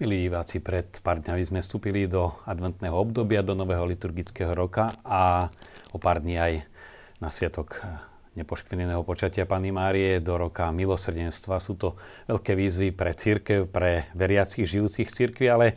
Milí 0.00 0.32
diváci, 0.32 0.64
pred 0.64 0.88
pár 1.04 1.20
dňami 1.20 1.44
sme 1.44 1.60
vstúpili 1.60 2.08
do 2.08 2.32
adventného 2.48 2.96
obdobia, 2.96 3.44
do 3.44 3.52
nového 3.52 3.84
liturgického 3.84 4.56
roka 4.56 4.96
a 5.04 5.52
o 5.92 6.00
pár 6.00 6.24
dní 6.24 6.40
aj 6.40 6.64
na 7.20 7.28
sviatok 7.28 7.84
nepoškvrneného 8.32 9.04
počatia 9.04 9.44
Pany 9.44 9.68
Márie 9.68 10.16
do 10.24 10.40
roka 10.40 10.72
milosrdenstva. 10.72 11.60
Sú 11.60 11.76
to 11.76 12.00
veľké 12.32 12.56
výzvy 12.56 12.96
pre 12.96 13.12
církev, 13.12 13.68
pre 13.68 14.08
veriacich 14.16 14.64
žijúcich 14.64 15.12
církvi, 15.12 15.52
ale 15.52 15.76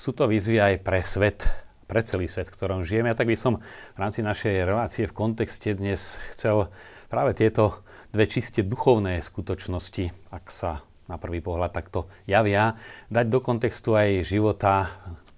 sú 0.00 0.16
to 0.16 0.24
výzvy 0.24 0.64
aj 0.64 0.74
pre 0.80 1.04
svet, 1.04 1.44
pre 1.84 2.00
celý 2.00 2.24
svet, 2.24 2.48
v 2.48 2.56
ktorom 2.56 2.88
žijeme. 2.88 3.12
A 3.12 3.18
tak 3.20 3.28
by 3.28 3.36
som 3.36 3.60
v 3.92 3.98
rámci 4.00 4.24
našej 4.24 4.64
relácie 4.64 5.04
v 5.04 5.12
kontexte 5.12 5.76
dnes 5.76 6.16
chcel 6.32 6.72
práve 7.12 7.36
tieto 7.36 7.84
dve 8.16 8.32
čiste 8.32 8.64
duchovné 8.64 9.20
skutočnosti, 9.20 10.32
ak 10.32 10.48
sa 10.48 10.87
na 11.08 11.16
prvý 11.16 11.40
pohľad 11.40 11.72
takto 11.72 12.06
javia, 12.28 12.76
dať 13.08 13.26
do 13.26 13.40
kontextu 13.40 13.96
aj 13.96 14.28
života, 14.28 14.92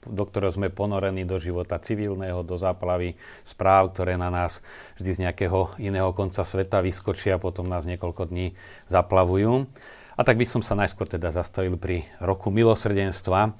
do 0.04 0.24
ktorého 0.24 0.52
sme 0.52 0.72
ponorení 0.72 1.28
do 1.28 1.36
života 1.36 1.76
civilného, 1.76 2.40
do 2.42 2.56
záplavy 2.56 3.20
správ, 3.44 3.92
ktoré 3.92 4.16
na 4.16 4.32
nás 4.32 4.64
vždy 4.96 5.10
z 5.12 5.22
nejakého 5.28 5.76
iného 5.76 6.10
konca 6.16 6.42
sveta 6.42 6.80
vyskočia 6.80 7.36
a 7.36 7.42
potom 7.42 7.68
nás 7.68 7.84
niekoľko 7.84 8.32
dní 8.32 8.56
zaplavujú. 8.88 9.68
A 10.16 10.26
tak 10.26 10.36
by 10.36 10.44
som 10.44 10.60
sa 10.60 10.76
najskôr 10.76 11.08
teda 11.08 11.32
zastavil 11.32 11.80
pri 11.80 12.04
roku 12.20 12.52
milosrdenstva. 12.52 13.40
E, 13.40 13.50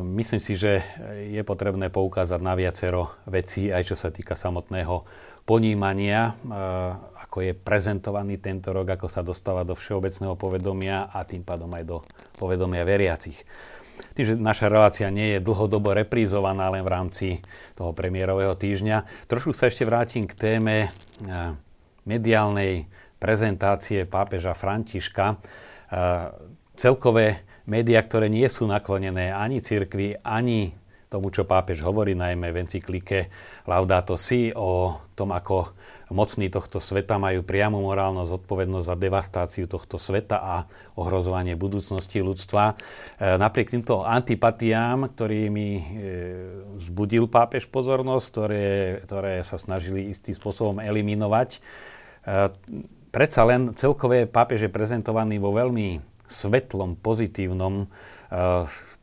myslím 0.00 0.40
si, 0.40 0.56
že 0.56 0.80
je 1.28 1.42
potrebné 1.44 1.92
poukázať 1.92 2.40
na 2.40 2.56
viacero 2.56 3.12
vecí, 3.28 3.68
aj 3.68 3.92
čo 3.92 3.96
sa 4.00 4.08
týka 4.08 4.32
samotného 4.32 5.04
ponímania, 5.44 6.32
e, 6.32 6.56
ako 7.32 7.48
je 7.48 7.56
prezentovaný 7.56 8.36
tento 8.36 8.76
rok, 8.76 8.92
ako 8.92 9.08
sa 9.08 9.24
dostáva 9.24 9.64
do 9.64 9.72
všeobecného 9.72 10.36
povedomia 10.36 11.08
a 11.08 11.24
tým 11.24 11.40
pádom 11.40 11.72
aj 11.72 11.84
do 11.88 12.04
povedomia 12.36 12.84
veriacich. 12.84 13.40
Tým, 14.12 14.24
že 14.28 14.34
naša 14.36 14.68
relácia 14.68 15.08
nie 15.08 15.40
je 15.40 15.40
dlhodobo 15.40 15.96
reprízovaná 15.96 16.68
len 16.68 16.84
v 16.84 16.92
rámci 16.92 17.26
toho 17.72 17.96
premiérového 17.96 18.52
týždňa, 18.52 19.28
trošku 19.32 19.56
sa 19.56 19.72
ešte 19.72 19.88
vrátim 19.88 20.28
k 20.28 20.36
téme 20.36 20.76
e, 20.84 20.88
mediálnej 22.04 22.84
prezentácie 23.16 24.04
pápeža 24.04 24.52
Františka 24.52 25.40
celkové 26.76 27.46
médiá, 27.70 28.02
ktoré 28.02 28.26
nie 28.26 28.48
sú 28.50 28.66
naklonené 28.66 29.30
ani 29.30 29.62
cirkvi, 29.62 30.18
ani 30.20 30.74
tomu, 31.12 31.28
čo 31.28 31.44
pápež 31.44 31.84
hovorí, 31.84 32.16
najmä 32.16 32.48
v 32.48 32.64
encyklike 32.64 33.28
Laudato 33.68 34.16
Si 34.16 34.48
o 34.56 34.96
tom, 35.12 35.36
ako 35.36 35.76
mocní 36.08 36.48
tohto 36.48 36.80
sveta 36.80 37.20
majú 37.20 37.44
priamu 37.44 37.84
morálnu 37.84 38.24
zodpovednosť 38.24 38.86
za 38.88 38.96
devastáciu 38.96 39.64
tohto 39.68 40.00
sveta 40.00 40.40
a 40.40 40.54
ohrozovanie 40.96 41.52
budúcnosti 41.52 42.24
ľudstva. 42.24 42.74
E, 43.20 43.36
napriek 43.36 43.76
týmto 43.76 44.08
antipatiám, 44.08 45.12
ktorými 45.12 45.68
e, 45.76 45.82
vzbudil 46.80 47.28
pápež 47.28 47.68
pozornosť, 47.68 48.26
ktoré, 48.32 48.68
ktoré 49.04 49.34
sa 49.44 49.60
snažili 49.60 50.08
istým 50.08 50.32
spôsobom 50.32 50.80
eliminovať, 50.80 51.56
e, 51.56 51.58
predsa 53.12 53.44
len 53.44 53.76
celkové 53.76 54.24
pápež 54.24 54.68
je 54.68 54.70
prezentovaný 54.72 55.36
vo 55.36 55.52
veľmi 55.52 56.00
svetlom, 56.24 56.96
pozitívnom, 56.96 57.84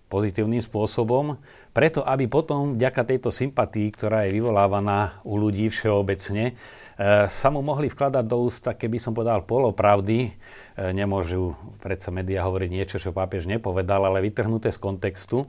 pozitívnym 0.09 0.59
spôsobom, 0.59 1.37
preto 1.71 2.01
aby 2.01 2.25
potom 2.25 2.75
vďaka 2.75 3.05
tejto 3.05 3.29
sympatii, 3.29 3.93
ktorá 3.93 4.25
je 4.25 4.35
vyvolávaná 4.41 5.21
u 5.21 5.37
ľudí 5.37 5.69
všeobecne, 5.69 6.57
uh, 6.57 7.29
sa 7.29 7.47
mu 7.53 7.61
mohli 7.61 7.87
vkladať 7.87 8.25
do 8.25 8.37
úst, 8.41 8.65
keby 8.65 8.97
som 8.97 9.13
povedal, 9.13 9.45
polopravdy. 9.45 10.33
Uh, 10.75 10.91
nemôžu 10.91 11.53
predsa 11.79 12.09
médiá 12.09 12.43
hovoriť 12.49 12.69
niečo, 12.73 12.97
čo 12.97 13.13
pápež 13.13 13.45
nepovedal, 13.45 14.09
ale 14.09 14.25
vytrhnuté 14.25 14.73
z 14.73 14.81
kontextu. 14.81 15.45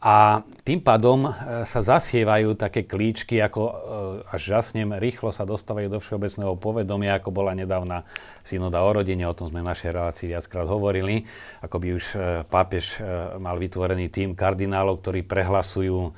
A 0.00 0.40
tým 0.64 0.80
pádom 0.80 1.28
e, 1.28 1.30
sa 1.68 1.84
zasievajú 1.84 2.56
také 2.56 2.88
klíčky, 2.88 3.36
ako 3.36 3.60
e, 3.68 3.72
až 4.32 4.56
žasnem, 4.56 4.96
rýchlo 4.96 5.28
sa 5.28 5.44
dostávajú 5.44 5.92
do 5.92 6.00
všeobecného 6.00 6.56
povedomia, 6.56 7.20
ako 7.20 7.28
bola 7.28 7.52
nedávna 7.52 8.08
synoda 8.40 8.80
o 8.80 8.88
rodine, 8.96 9.28
o 9.28 9.36
tom 9.36 9.52
sme 9.52 9.60
v 9.60 9.68
našej 9.68 9.92
relácii 9.92 10.32
viackrát 10.32 10.64
hovorili, 10.64 11.28
ako 11.60 11.76
by 11.76 11.88
už 12.00 12.04
e, 12.16 12.18
pápež 12.48 13.04
mal 13.36 13.60
vytvorený 13.60 14.08
tým 14.08 14.32
kardinálov, 14.32 15.04
ktorí 15.04 15.20
prehlasujú 15.28 16.12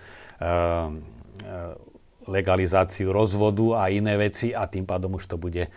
legalizáciu 2.27 3.15
rozvodu 3.15 3.83
a 3.83 3.91
iné 3.95 4.19
veci 4.19 4.51
a 4.51 4.67
tým 4.67 4.83
pádom 4.83 5.19
už 5.19 5.31
to 5.31 5.39
bude 5.39 5.71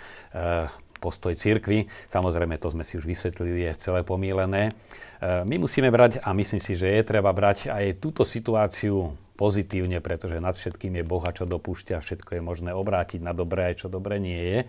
postoj 1.05 1.37
cirkvi. 1.37 1.85
Samozrejme, 2.09 2.57
to 2.57 2.73
sme 2.73 2.81
si 2.81 2.97
už 2.97 3.05
vysvetlili, 3.05 3.69
je 3.69 3.77
celé 3.77 4.01
pomílené. 4.01 4.73
E, 5.21 5.47
my 5.47 5.55
musíme 5.61 5.87
brať, 5.91 6.19
a 6.23 6.35
myslím 6.35 6.61
si, 6.61 6.75
že 6.75 6.91
je 6.91 7.01
treba 7.05 7.31
brať 7.31 7.71
aj 7.71 7.99
túto 8.03 8.27
situáciu 8.27 9.15
pozitívne, 9.35 9.99
pretože 9.99 10.39
nad 10.39 10.55
všetkým 10.55 10.99
je 10.99 11.03
Boh 11.03 11.23
a 11.23 11.35
čo 11.35 11.43
dopúšťa, 11.43 11.99
všetko 11.99 12.39
je 12.39 12.41
možné 12.41 12.71
obrátiť 12.71 13.19
na 13.19 13.35
dobré, 13.35 13.71
aj 13.71 13.85
čo 13.85 13.87
dobre 13.91 14.19
nie 14.19 14.39
je. 14.39 14.59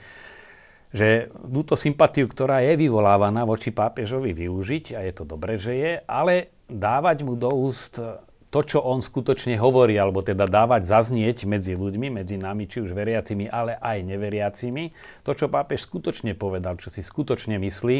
Že 0.97 1.09
túto 1.47 1.75
sympatiu, 1.79 2.27
ktorá 2.27 2.63
je 2.63 2.75
vyvolávaná 2.79 3.47
voči 3.47 3.71
pápežovi 3.71 4.35
využiť, 4.35 4.95
a 4.99 5.07
je 5.07 5.13
to 5.15 5.25
dobré, 5.27 5.59
že 5.59 5.75
je, 5.75 5.93
ale 6.07 6.51
dávať 6.67 7.23
mu 7.23 7.39
do 7.39 7.51
úst 7.51 8.03
to, 8.47 8.61
čo 8.63 8.81
on 8.81 9.03
skutočne 9.03 9.59
hovorí, 9.59 9.99
alebo 9.99 10.23
teda 10.23 10.47
dávať 10.47 10.87
zaznieť 10.87 11.45
medzi 11.45 11.75
ľuďmi, 11.75 12.23
medzi 12.23 12.39
nami, 12.39 12.71
či 12.71 12.81
už 12.81 12.95
veriacimi, 12.95 13.51
ale 13.51 13.77
aj 13.77 14.07
neveriacimi, 14.07 14.95
to, 15.27 15.35
čo 15.35 15.51
pápež 15.51 15.85
skutočne 15.85 16.33
povedal, 16.39 16.79
čo 16.79 16.89
si 16.89 17.03
skutočne 17.03 17.59
myslí, 17.61 17.99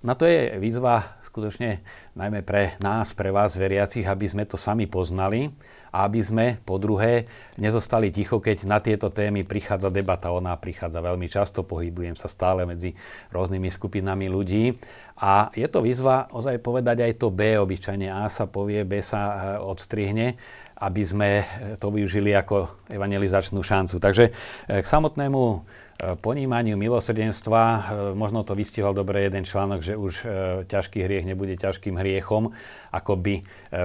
na 0.00 0.16
to 0.16 0.24
je 0.24 0.56
výzva 0.56 1.20
skutočne 1.20 1.84
najmä 2.16 2.40
pre 2.42 2.74
nás, 2.80 3.12
pre 3.12 3.28
vás 3.30 3.54
veriacich, 3.54 4.02
aby 4.08 4.26
sme 4.26 4.48
to 4.48 4.56
sami 4.56 4.88
poznali 4.88 5.52
a 5.92 6.08
aby 6.08 6.20
sme 6.24 6.46
po 6.64 6.80
druhé 6.80 7.28
nezostali 7.60 8.08
ticho, 8.08 8.40
keď 8.40 8.64
na 8.64 8.80
tieto 8.80 9.12
témy 9.12 9.44
prichádza 9.44 9.92
debata. 9.92 10.32
Ona 10.32 10.56
prichádza 10.56 11.04
veľmi 11.04 11.28
často, 11.28 11.62
pohybujem 11.62 12.16
sa 12.16 12.26
stále 12.26 12.64
medzi 12.64 12.96
rôznymi 13.30 13.68
skupinami 13.68 14.26
ľudí 14.32 14.74
a 15.20 15.52
je 15.52 15.68
to 15.68 15.84
výzva 15.84 16.32
ozaj 16.32 16.58
povedať 16.64 17.04
aj 17.04 17.12
to 17.20 17.28
B, 17.28 17.60
obyčajne 17.60 18.08
A 18.08 18.26
sa 18.32 18.48
povie, 18.48 18.82
B 18.88 19.04
sa 19.04 19.20
eh, 19.20 19.36
odstrihne 19.60 20.40
aby 20.80 21.02
sme 21.04 21.30
to 21.76 21.92
využili 21.92 22.32
ako 22.32 22.88
evangelizačnú 22.88 23.60
šancu. 23.60 24.00
Takže 24.00 24.32
eh, 24.32 24.80
k 24.80 24.86
samotnému 24.86 25.60
ponímaniu 26.00 26.80
milosrdenstva, 26.80 27.62
e, 27.62 27.80
možno 28.16 28.40
to 28.40 28.56
vystihol 28.56 28.96
dobre 28.96 29.28
jeden 29.28 29.44
článok, 29.44 29.80
že 29.84 29.94
už 30.00 30.14
e, 30.22 30.26
ťažký 30.64 31.04
hriech 31.04 31.28
nebude 31.28 31.54
ťažkým 31.60 32.00
hriechom, 32.00 32.56
ako 32.88 33.12
by 33.20 33.34
e, 33.36 33.42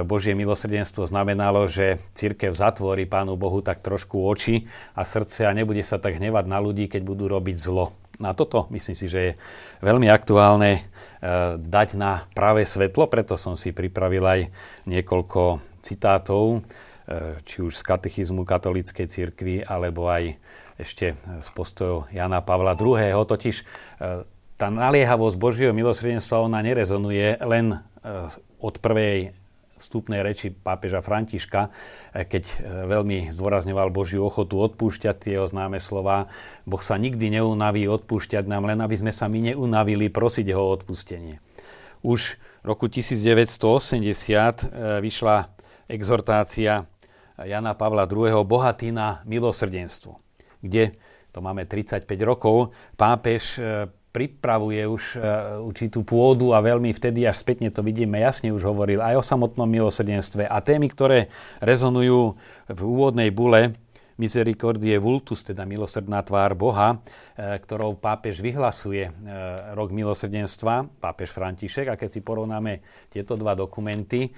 Božie 0.07 0.31
milosrdenstvo 0.31 1.03
znamenalo, 1.03 1.67
že 1.67 1.99
církev 2.15 2.55
zatvorí 2.55 3.03
Pánu 3.03 3.35
Bohu 3.35 3.59
tak 3.59 3.83
trošku 3.83 4.23
oči 4.23 4.63
a 4.95 5.03
srdce 5.03 5.43
a 5.43 5.51
nebude 5.51 5.83
sa 5.83 5.99
tak 5.99 6.15
hnevať 6.15 6.45
na 6.47 6.59
ľudí, 6.63 6.87
keď 6.87 7.01
budú 7.03 7.27
robiť 7.27 7.55
zlo. 7.59 7.91
Na 8.15 8.31
toto 8.31 8.71
myslím 8.71 8.95
si, 8.95 9.11
že 9.11 9.19
je 9.19 9.31
veľmi 9.83 10.07
aktuálne 10.07 10.79
dať 11.59 11.99
na 11.99 12.23
práve 12.31 12.63
svetlo, 12.63 13.11
preto 13.11 13.35
som 13.35 13.59
si 13.59 13.75
pripravil 13.75 14.23
aj 14.23 14.41
niekoľko 14.87 15.59
citátov, 15.83 16.63
či 17.43 17.57
už 17.59 17.75
z 17.75 17.83
katechizmu 17.83 18.47
katolíckej 18.47 19.11
cirkvi, 19.11 19.67
alebo 19.67 20.07
aj 20.07 20.39
ešte 20.75 21.15
z 21.15 21.49
postojov 21.55 22.11
Jana 22.11 22.43
Pavla 22.43 22.75
II. 22.75 23.15
Totiž 23.23 23.55
e, 23.61 23.65
tá 24.59 24.67
naliehavosť 24.67 25.35
Božieho 25.39 25.73
milosrdenstva, 25.75 26.43
ona 26.43 26.59
nerezonuje 26.59 27.39
len 27.39 27.75
e, 27.75 27.77
od 28.59 28.75
prvej 28.83 29.31
vstupnej 29.75 30.23
reči 30.23 30.51
pápeža 30.51 30.99
Františka, 30.99 31.71
e, 32.11 32.27
keď 32.27 32.43
veľmi 32.91 33.31
zdôrazňoval 33.31 33.87
Božiu 33.91 34.27
ochotu 34.27 34.59
odpúšťať 34.59 35.15
tie 35.15 35.37
známe 35.47 35.79
slova. 35.79 36.27
Boh 36.67 36.83
sa 36.83 36.99
nikdy 36.99 37.39
neunaví 37.39 37.87
odpúšťať 37.87 38.43
nám, 38.43 38.67
len 38.67 38.79
aby 38.83 38.95
sme 38.99 39.11
sa 39.15 39.31
my 39.31 39.55
neunavili 39.55 40.11
prosiť 40.11 40.51
ho 40.51 40.59
o 40.59 40.73
odpustenie. 40.75 41.39
Už 42.03 42.35
v 42.35 42.65
roku 42.67 42.91
1980 42.91 44.03
vyšla 45.01 45.35
exhortácia 45.89 46.85
Jana 47.39 47.73
Pavla 47.73 48.05
II. 48.05 48.45
bohatý 48.45 48.93
na 48.93 49.25
milosrdenstvo 49.25 50.24
kde 50.65 50.97
to 51.35 51.43
máme 51.43 51.67
35 51.67 52.07
rokov, 52.23 52.71
pápež 52.95 53.59
e, 53.59 53.91
pripravuje 54.15 54.87
už 54.87 55.03
e, 55.15 55.27
určitú 55.59 56.07
pôdu 56.07 56.55
a 56.55 56.63
veľmi 56.63 56.95
vtedy 56.95 57.27
až 57.27 57.43
spätne 57.43 57.67
to 57.67 57.83
vidíme, 57.83 58.15
jasne 58.15 58.55
už 58.55 58.63
hovoril 58.63 59.03
aj 59.03 59.19
o 59.19 59.23
samotnom 59.23 59.67
milosrdenstve 59.67 60.47
a 60.47 60.57
témy, 60.63 60.87
ktoré 60.87 61.27
rezonujú 61.59 62.39
v 62.71 62.79
úvodnej 62.79 63.35
bule 63.35 63.75
Misericordie 64.15 64.95
vultus, 64.95 65.43
teda 65.43 65.67
milosrdná 65.67 66.23
tvár 66.23 66.55
Boha, 66.55 67.03
e, 67.35 67.59
ktorou 67.59 67.99
pápež 67.99 68.39
vyhlasuje 68.39 69.11
rok 69.75 69.91
milosrdenstva, 69.91 71.03
pápež 71.03 71.35
František. 71.35 71.91
A 71.91 71.99
keď 71.99 72.09
si 72.15 72.23
porovnáme 72.23 72.79
tieto 73.11 73.35
dva 73.35 73.59
dokumenty, 73.59 74.31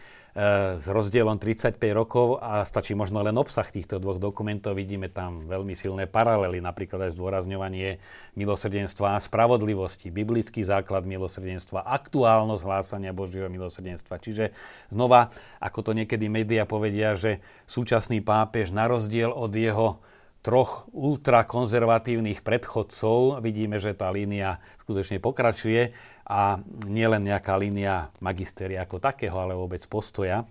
s 0.78 0.86
rozdielom 0.86 1.42
35 1.42 1.82
rokov 1.98 2.38
a 2.38 2.62
stačí 2.62 2.94
možno 2.94 3.26
len 3.26 3.34
obsah 3.34 3.66
týchto 3.66 3.98
dvoch 3.98 4.22
dokumentov. 4.22 4.78
Vidíme 4.78 5.10
tam 5.10 5.50
veľmi 5.50 5.74
silné 5.74 6.06
paralely, 6.06 6.62
napríklad 6.62 7.10
aj 7.10 7.18
zdôrazňovanie 7.18 7.98
milosrdenstva 8.38 9.18
a 9.18 9.24
spravodlivosti, 9.24 10.14
biblický 10.14 10.62
základ 10.62 11.10
milosrdenstva, 11.10 11.90
aktuálnosť 11.90 12.62
hlásania 12.70 13.18
Božieho 13.18 13.50
milosrdenstva. 13.50 14.22
Čiže 14.22 14.54
znova, 14.94 15.34
ako 15.58 15.82
to 15.82 15.92
niekedy 15.98 16.30
médiá 16.30 16.70
povedia, 16.70 17.18
že 17.18 17.42
súčasný 17.66 18.22
pápež 18.22 18.70
na 18.70 18.86
rozdiel 18.86 19.34
od 19.34 19.50
jeho 19.50 19.98
troch 20.48 20.88
ultrakonzervatívnych 20.96 22.40
predchodcov. 22.40 23.44
Vidíme, 23.44 23.84
že 23.84 23.92
tá 23.92 24.08
línia 24.08 24.64
skutočne 24.80 25.20
pokračuje 25.20 25.92
a 26.24 26.64
nielen 26.88 27.28
nejaká 27.28 27.60
línia 27.60 28.16
magistéria 28.24 28.88
ako 28.88 29.04
takého, 29.04 29.36
ale 29.36 29.60
vôbec 29.60 29.84
postoja. 29.92 30.48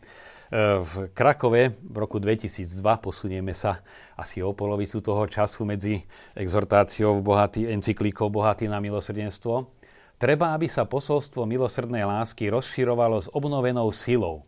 E, 0.52 0.84
v 0.84 1.08
Krakove 1.16 1.72
v 1.72 1.96
roku 1.96 2.20
2002 2.20 2.76
posunieme 3.00 3.56
sa 3.56 3.80
asi 4.20 4.44
o 4.44 4.52
polovicu 4.52 5.00
toho 5.00 5.24
času 5.24 5.64
medzi 5.64 6.04
exhortáciou 6.36 7.24
bohatý, 7.24 7.64
encyklíkou 7.72 8.28
Bohatý 8.28 8.68
na 8.68 8.84
milosrdenstvo. 8.84 9.72
Treba, 10.20 10.52
aby 10.52 10.68
sa 10.68 10.84
posolstvo 10.84 11.48
milosrdnej 11.48 12.04
lásky 12.04 12.52
rozširovalo 12.52 13.16
s 13.16 13.32
obnovenou 13.32 13.88
silou 13.96 14.44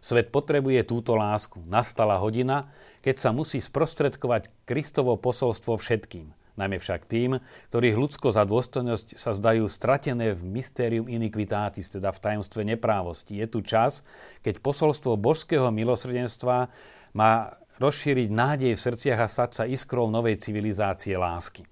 Svet 0.00 0.32
potrebuje 0.32 0.88
túto 0.88 1.12
lásku. 1.12 1.60
Nastala 1.68 2.16
hodina, 2.16 2.72
keď 3.04 3.16
sa 3.20 3.30
musí 3.36 3.60
sprostredkovať 3.60 4.48
Kristovo 4.64 5.20
posolstvo 5.20 5.76
všetkým. 5.76 6.32
Najmä 6.56 6.76
však 6.76 7.08
tým, 7.08 7.40
ktorých 7.72 7.96
ľudsko 7.96 8.28
za 8.32 8.44
dôstojnosť 8.44 9.16
sa 9.16 9.32
zdajú 9.32 9.64
stratené 9.70 10.36
v 10.36 10.42
mystérium 10.44 11.08
iniquitatis, 11.08 11.88
teda 11.88 12.12
v 12.12 12.20
tajomstve 12.20 12.66
neprávosti. 12.66 13.38
Je 13.40 13.46
tu 13.48 13.64
čas, 13.64 14.04
keď 14.44 14.60
posolstvo 14.60 15.16
božského 15.16 15.72
milosrdenstva 15.72 16.68
má 17.16 17.32
rozšíriť 17.80 18.28
nádej 18.28 18.72
v 18.76 18.84
srdciach 18.84 19.20
a 19.24 19.28
stať 19.30 19.50
sa 19.56 19.64
iskrou 19.64 20.12
novej 20.12 20.36
civilizácie 20.36 21.16
lásky 21.16 21.69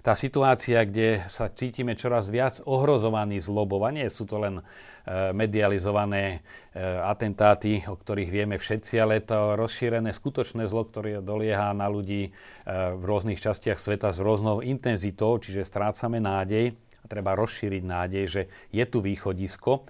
tá 0.00 0.16
situácia, 0.16 0.80
kde 0.88 1.24
sa 1.28 1.52
cítime 1.52 1.92
čoraz 1.92 2.32
viac 2.32 2.64
ohrozovaní 2.64 3.36
zlobou, 3.36 3.84
a 3.84 3.92
nie 3.92 4.08
sú 4.08 4.24
to 4.24 4.40
len 4.40 4.60
e, 4.60 4.62
medializované 5.36 6.40
e, 6.72 6.80
atentáty, 7.04 7.84
o 7.84 7.96
ktorých 7.96 8.30
vieme 8.32 8.56
všetci, 8.56 8.94
ale 8.96 9.20
to 9.20 9.60
rozšírené 9.60 10.08
skutočné 10.12 10.64
zlo, 10.68 10.88
ktoré 10.88 11.20
dolieha 11.20 11.76
na 11.76 11.92
ľudí 11.92 12.28
e, 12.28 12.30
v 12.96 13.02
rôznych 13.04 13.40
častiach 13.40 13.76
sveta 13.76 14.08
s 14.08 14.24
rôznou 14.24 14.64
intenzitou, 14.64 15.36
čiže 15.36 15.68
strácame 15.68 16.16
nádej. 16.16 16.72
A 17.00 17.04
treba 17.08 17.36
rozšíriť 17.36 17.82
nádej, 17.84 18.24
že 18.28 18.42
je 18.72 18.84
tu 18.88 19.00
východisko. 19.04 19.84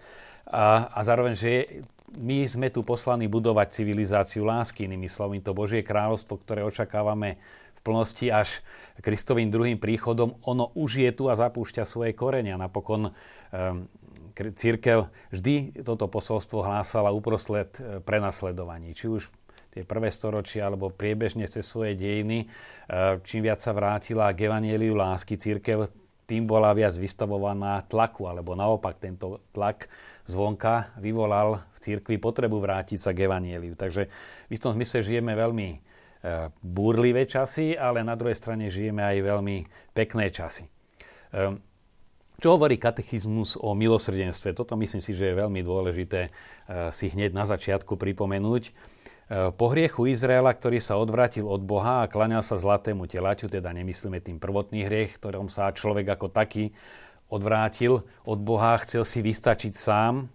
A, 0.51 0.91
a 0.91 1.01
zároveň, 1.07 1.35
že 1.39 1.53
my 2.19 2.43
sme 2.43 2.75
tu 2.75 2.83
poslaní 2.83 3.31
budovať 3.31 3.71
civilizáciu 3.71 4.43
lásky, 4.43 4.91
inými 4.91 5.07
slovami 5.07 5.39
to 5.39 5.55
Božie 5.55 5.87
kráľovstvo, 5.87 6.43
ktoré 6.43 6.67
očakávame 6.67 7.39
v 7.81 7.85
plnosti 7.89 8.29
až 8.29 8.61
Kristovým 9.01 9.49
druhým 9.49 9.81
príchodom, 9.81 10.37
ono 10.45 10.69
už 10.77 11.01
je 11.01 11.11
tu 11.17 11.33
a 11.33 11.35
zapúšťa 11.35 11.89
svoje 11.89 12.13
korenia. 12.13 12.61
Napokon 12.61 13.09
um, 13.09 13.89
církev 14.37 15.09
vždy 15.33 15.85
toto 15.85 16.09
posolstvo 16.09 16.65
hlásala 16.65 17.13
uprostred 17.13 17.73
e, 17.77 18.01
prenasledovaní. 18.01 18.97
Či 18.97 19.07
už 19.09 19.23
tie 19.73 19.85
prvé 19.85 20.09
storočia 20.09 20.67
alebo 20.67 20.89
priebežne 20.89 21.45
cez 21.45 21.67
svoje 21.69 21.97
dejiny, 21.97 22.45
e, 22.45 22.47
čím 23.25 23.45
viac 23.45 23.61
sa 23.61 23.77
vrátila 23.77 24.33
k 24.33 24.49
evanieliu 24.49 24.97
lásky, 24.97 25.37
církev 25.37 25.91
tým 26.25 26.47
bola 26.47 26.71
viac 26.73 26.95
vystavovaná 26.95 27.83
tlaku, 27.91 28.31
alebo 28.31 28.55
naopak 28.55 29.03
tento 29.03 29.43
tlak 29.51 29.91
zvonka 30.31 30.95
vyvolal 31.03 31.59
v 31.75 31.79
církvi 31.83 32.23
potrebu 32.23 32.63
vrátiť 32.63 32.99
sa 33.03 33.11
k 33.11 33.27
evanieliu. 33.27 33.75
Takže 33.75 34.07
v 34.47 34.51
istom 34.55 34.71
zmysle 34.71 35.03
žijeme 35.03 35.35
veľmi 35.35 35.69
E, 35.75 36.00
búrlivé 36.61 37.25
časy, 37.25 37.73
ale 37.73 38.05
na 38.05 38.13
druhej 38.13 38.37
strane 38.37 38.69
žijeme 38.69 39.01
aj 39.01 39.19
veľmi 39.25 39.57
pekné 39.97 40.29
časy. 40.29 40.69
E, 40.69 40.71
čo 42.41 42.57
hovorí 42.57 42.77
katechizmus 42.77 43.57
o 43.61 43.73
milosrdenstve? 43.73 44.53
Toto 44.53 44.77
myslím 44.77 45.01
si, 45.01 45.17
že 45.17 45.33
je 45.33 45.41
veľmi 45.41 45.61
dôležité 45.65 46.29
e, 46.29 46.31
si 46.93 47.09
hneď 47.09 47.33
na 47.33 47.49
začiatku 47.49 47.97
pripomenúť. 47.97 48.73
Po 49.31 49.71
hriechu 49.71 50.11
Izraela, 50.11 50.51
ktorý 50.51 50.83
sa 50.83 50.99
odvrátil 50.99 51.47
od 51.47 51.63
Boha 51.63 52.03
a 52.03 52.11
klaňal 52.11 52.43
sa 52.43 52.59
zlatému 52.59 53.07
telaťu, 53.07 53.47
teda 53.47 53.71
nemyslíme 53.71 54.19
tým 54.19 54.43
prvotný 54.43 54.91
hriech, 54.91 55.23
ktorom 55.23 55.47
sa 55.47 55.71
človek 55.71 56.19
ako 56.19 56.35
taký 56.35 56.75
odvrátil 57.31 58.03
od 58.27 58.39
Boha, 58.43 58.75
chcel 58.83 59.07
si 59.07 59.23
vystačiť 59.23 59.71
sám, 59.71 60.27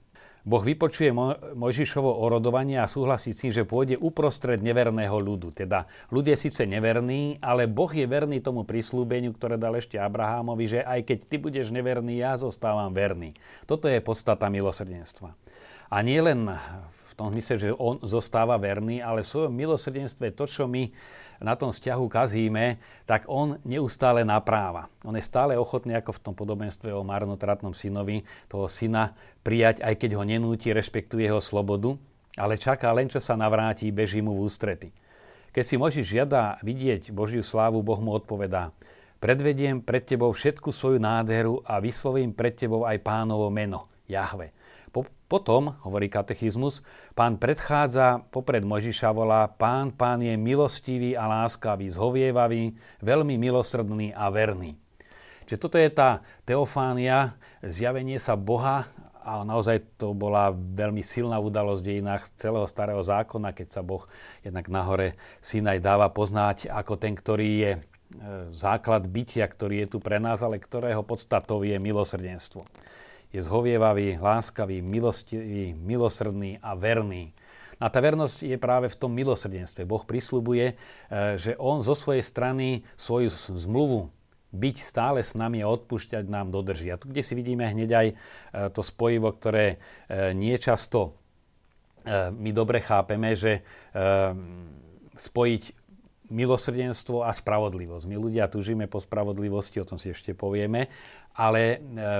Boh 0.45 0.61
vypočuje 0.61 1.09
Mojžišovo 1.57 2.21
orodovanie 2.21 2.77
a 2.77 2.85
súhlasí 2.85 3.33
s 3.33 3.41
tým, 3.41 3.49
že 3.49 3.65
pôjde 3.65 3.97
uprostred 3.97 4.61
neverného 4.61 5.17
ľudu. 5.17 5.49
Teda 5.57 5.89
ľud 6.13 6.21
je 6.29 6.37
síce 6.37 6.69
neverný, 6.69 7.41
ale 7.41 7.65
Boh 7.65 7.89
je 7.89 8.05
verný 8.05 8.45
tomu 8.45 8.61
prislúbeniu, 8.61 9.33
ktoré 9.33 9.57
dal 9.57 9.73
ešte 9.73 9.97
Abrahámovi, 9.97 10.65
že 10.69 10.79
aj 10.85 11.01
keď 11.01 11.17
ty 11.25 11.35
budeš 11.41 11.73
neverný, 11.73 12.21
ja 12.21 12.37
zostávam 12.37 12.93
verný. 12.93 13.33
Toto 13.65 13.89
je 13.89 13.97
podstata 14.05 14.45
milosrdenstva. 14.53 15.33
A 15.89 15.97
nie 16.05 16.21
len 16.21 16.45
v 16.93 17.04
tom 17.15 17.31
zmysle, 17.31 17.55
že 17.55 17.69
on 17.71 17.97
zostáva 18.03 18.59
verný, 18.59 18.99
ale 18.99 19.23
v 19.23 19.31
svojom 19.31 19.53
milosrdenstve 19.55 20.35
to, 20.35 20.43
čo 20.45 20.67
my 20.67 20.91
na 21.39 21.55
tom 21.55 21.71
vzťahu 21.71 22.05
kazíme, 22.11 22.79
tak 23.07 23.27
on 23.31 23.59
neustále 23.63 24.27
napráva. 24.27 24.91
On 25.03 25.15
je 25.15 25.23
stále 25.23 25.55
ochotný, 25.55 25.95
ako 25.95 26.11
v 26.15 26.23
tom 26.23 26.35
podobenstve 26.35 26.91
o 26.91 27.07
marnotratnom 27.07 27.71
synovi, 27.71 28.23
toho 28.51 28.67
syna 28.67 29.15
prijať, 29.43 29.83
aj 29.83 29.95
keď 29.95 30.11
ho 30.19 30.23
nenúti, 30.27 30.75
rešpektuje 30.75 31.27
jeho 31.27 31.39
slobodu, 31.39 31.95
ale 32.35 32.59
čaká 32.59 32.91
len, 32.91 33.07
čo 33.07 33.23
sa 33.23 33.39
navráti, 33.39 33.91
beží 33.95 34.19
mu 34.19 34.35
v 34.35 34.43
ústrety. 34.47 34.91
Keď 35.55 35.63
si 35.63 35.75
Možiš 35.79 36.19
žiada 36.19 36.59
vidieť 36.59 37.15
Božiu 37.15 37.39
slávu, 37.39 37.79
Boh 37.79 37.99
mu 38.03 38.11
odpovedá, 38.11 38.75
predvediem 39.23 39.79
pred 39.79 40.03
tebou 40.03 40.35
všetku 40.35 40.67
svoju 40.67 40.99
nádheru 40.99 41.63
a 41.63 41.79
vyslovím 41.79 42.35
pred 42.35 42.59
tebou 42.59 42.83
aj 42.83 42.99
pánovo 42.99 43.47
meno, 43.47 43.87
Jahve. 44.03 44.51
Po, 44.95 45.03
potom, 45.27 45.75
hovorí 45.83 46.07
katechizmus, 46.07 46.79
pán 47.19 47.35
predchádza, 47.35 48.23
popred 48.31 48.63
Možiša 48.63 49.11
volá, 49.11 49.43
pán, 49.51 49.91
pán 49.91 50.23
je 50.23 50.31
milostivý 50.39 51.19
a 51.19 51.27
láskavý, 51.27 51.91
zhovievavý, 51.91 52.71
veľmi 53.03 53.35
milosrdný 53.35 54.15
a 54.15 54.31
verný. 54.31 54.79
Čiže 55.43 55.59
toto 55.59 55.75
je 55.75 55.91
tá 55.91 56.23
teofánia, 56.47 57.35
zjavenie 57.59 58.23
sa 58.23 58.39
Boha 58.39 58.87
a 59.19 59.43
naozaj 59.43 59.99
to 59.99 60.15
bola 60.15 60.55
veľmi 60.55 61.03
silná 61.03 61.43
udalosť 61.43 61.81
v 61.83 61.89
dejinách 61.91 62.31
celého 62.39 62.63
starého 62.63 63.03
zákona, 63.03 63.51
keď 63.51 63.67
sa 63.75 63.81
Boh 63.83 64.07
jednak 64.47 64.71
nahore 64.71 65.19
Sinaj 65.43 65.83
dáva 65.83 66.07
poznať 66.07 66.71
ako 66.71 66.95
ten, 66.95 67.19
ktorý 67.19 67.49
je 67.59 67.71
e, 67.75 67.79
základ 68.55 69.11
bytia, 69.11 69.43
ktorý 69.43 69.83
je 69.83 69.87
tu 69.91 69.97
pre 69.99 70.23
nás, 70.23 70.39
ale 70.39 70.55
ktorého 70.55 71.03
podstatou 71.03 71.67
je 71.67 71.75
milosrdenstvo 71.83 72.63
je 73.35 73.41
zhovievavý, 73.43 74.15
láskavý, 74.15 74.79
milostivý, 74.79 75.75
milosrdný 75.75 76.63
a 76.63 76.71
verný. 76.79 77.35
A 77.75 77.91
tá 77.91 77.99
vernosť 77.99 78.47
je 78.47 78.55
práve 78.55 78.87
v 78.87 78.95
tom 78.95 79.11
milosrdenstve. 79.11 79.83
Boh 79.83 79.99
prislúbuje, 80.07 80.71
e, 80.71 80.75
že 81.35 81.59
On 81.59 81.83
zo 81.83 81.91
svojej 81.91 82.23
strany 82.23 82.87
svoju 82.95 83.27
zmluvu 83.51 84.07
byť 84.55 84.75
stále 84.79 85.19
s 85.19 85.35
nami 85.35 85.59
a 85.59 85.67
odpúšťať 85.67 86.31
nám 86.31 86.55
dodrží. 86.55 86.87
A 86.87 86.95
tu, 86.95 87.11
kde 87.11 87.19
si 87.19 87.35
vidíme 87.35 87.67
hneď 87.67 87.89
aj 87.91 88.07
e, 88.07 88.15
to 88.71 88.79
spojivo, 88.79 89.35
ktoré 89.35 89.75
e, 90.07 90.31
nie 90.31 90.55
často 90.55 91.19
my 92.37 92.53
dobre 92.53 92.85
chápeme, 92.85 93.33
že 93.33 93.65
spojiť 95.17 95.84
milosrdenstvo 96.29 97.25
a 97.25 97.31
spravodlivosť. 97.33 98.05
My 98.09 98.15
ľudia 98.17 98.49
tužíme 98.49 98.85
po 98.85 99.01
spravodlivosti, 99.01 99.81
o 99.81 99.87
tom 99.87 99.97
si 100.01 100.13
ešte 100.13 100.33
povieme, 100.33 100.89
ale 101.37 101.61
e, 101.61 101.77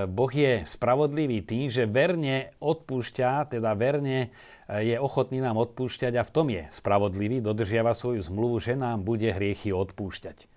Boh 0.09 0.31
je 0.31 0.65
spravodlivý 0.65 1.45
tým, 1.45 1.67
že 1.69 1.89
verne 1.89 2.53
odpúšťa, 2.61 3.55
teda 3.57 3.71
verne 3.73 4.29
e, 4.69 4.93
je 4.93 4.95
ochotný 4.97 5.41
nám 5.41 5.57
odpúšťať 5.57 6.13
a 6.17 6.23
v 6.23 6.33
tom 6.33 6.47
je 6.49 6.63
spravodlivý, 6.69 7.41
dodržiava 7.41 7.93
svoju 7.93 8.21
zmluvu, 8.23 8.57
že 8.61 8.73
nám 8.77 9.03
bude 9.03 9.29
hriechy 9.29 9.73
odpúšťať. 9.73 10.54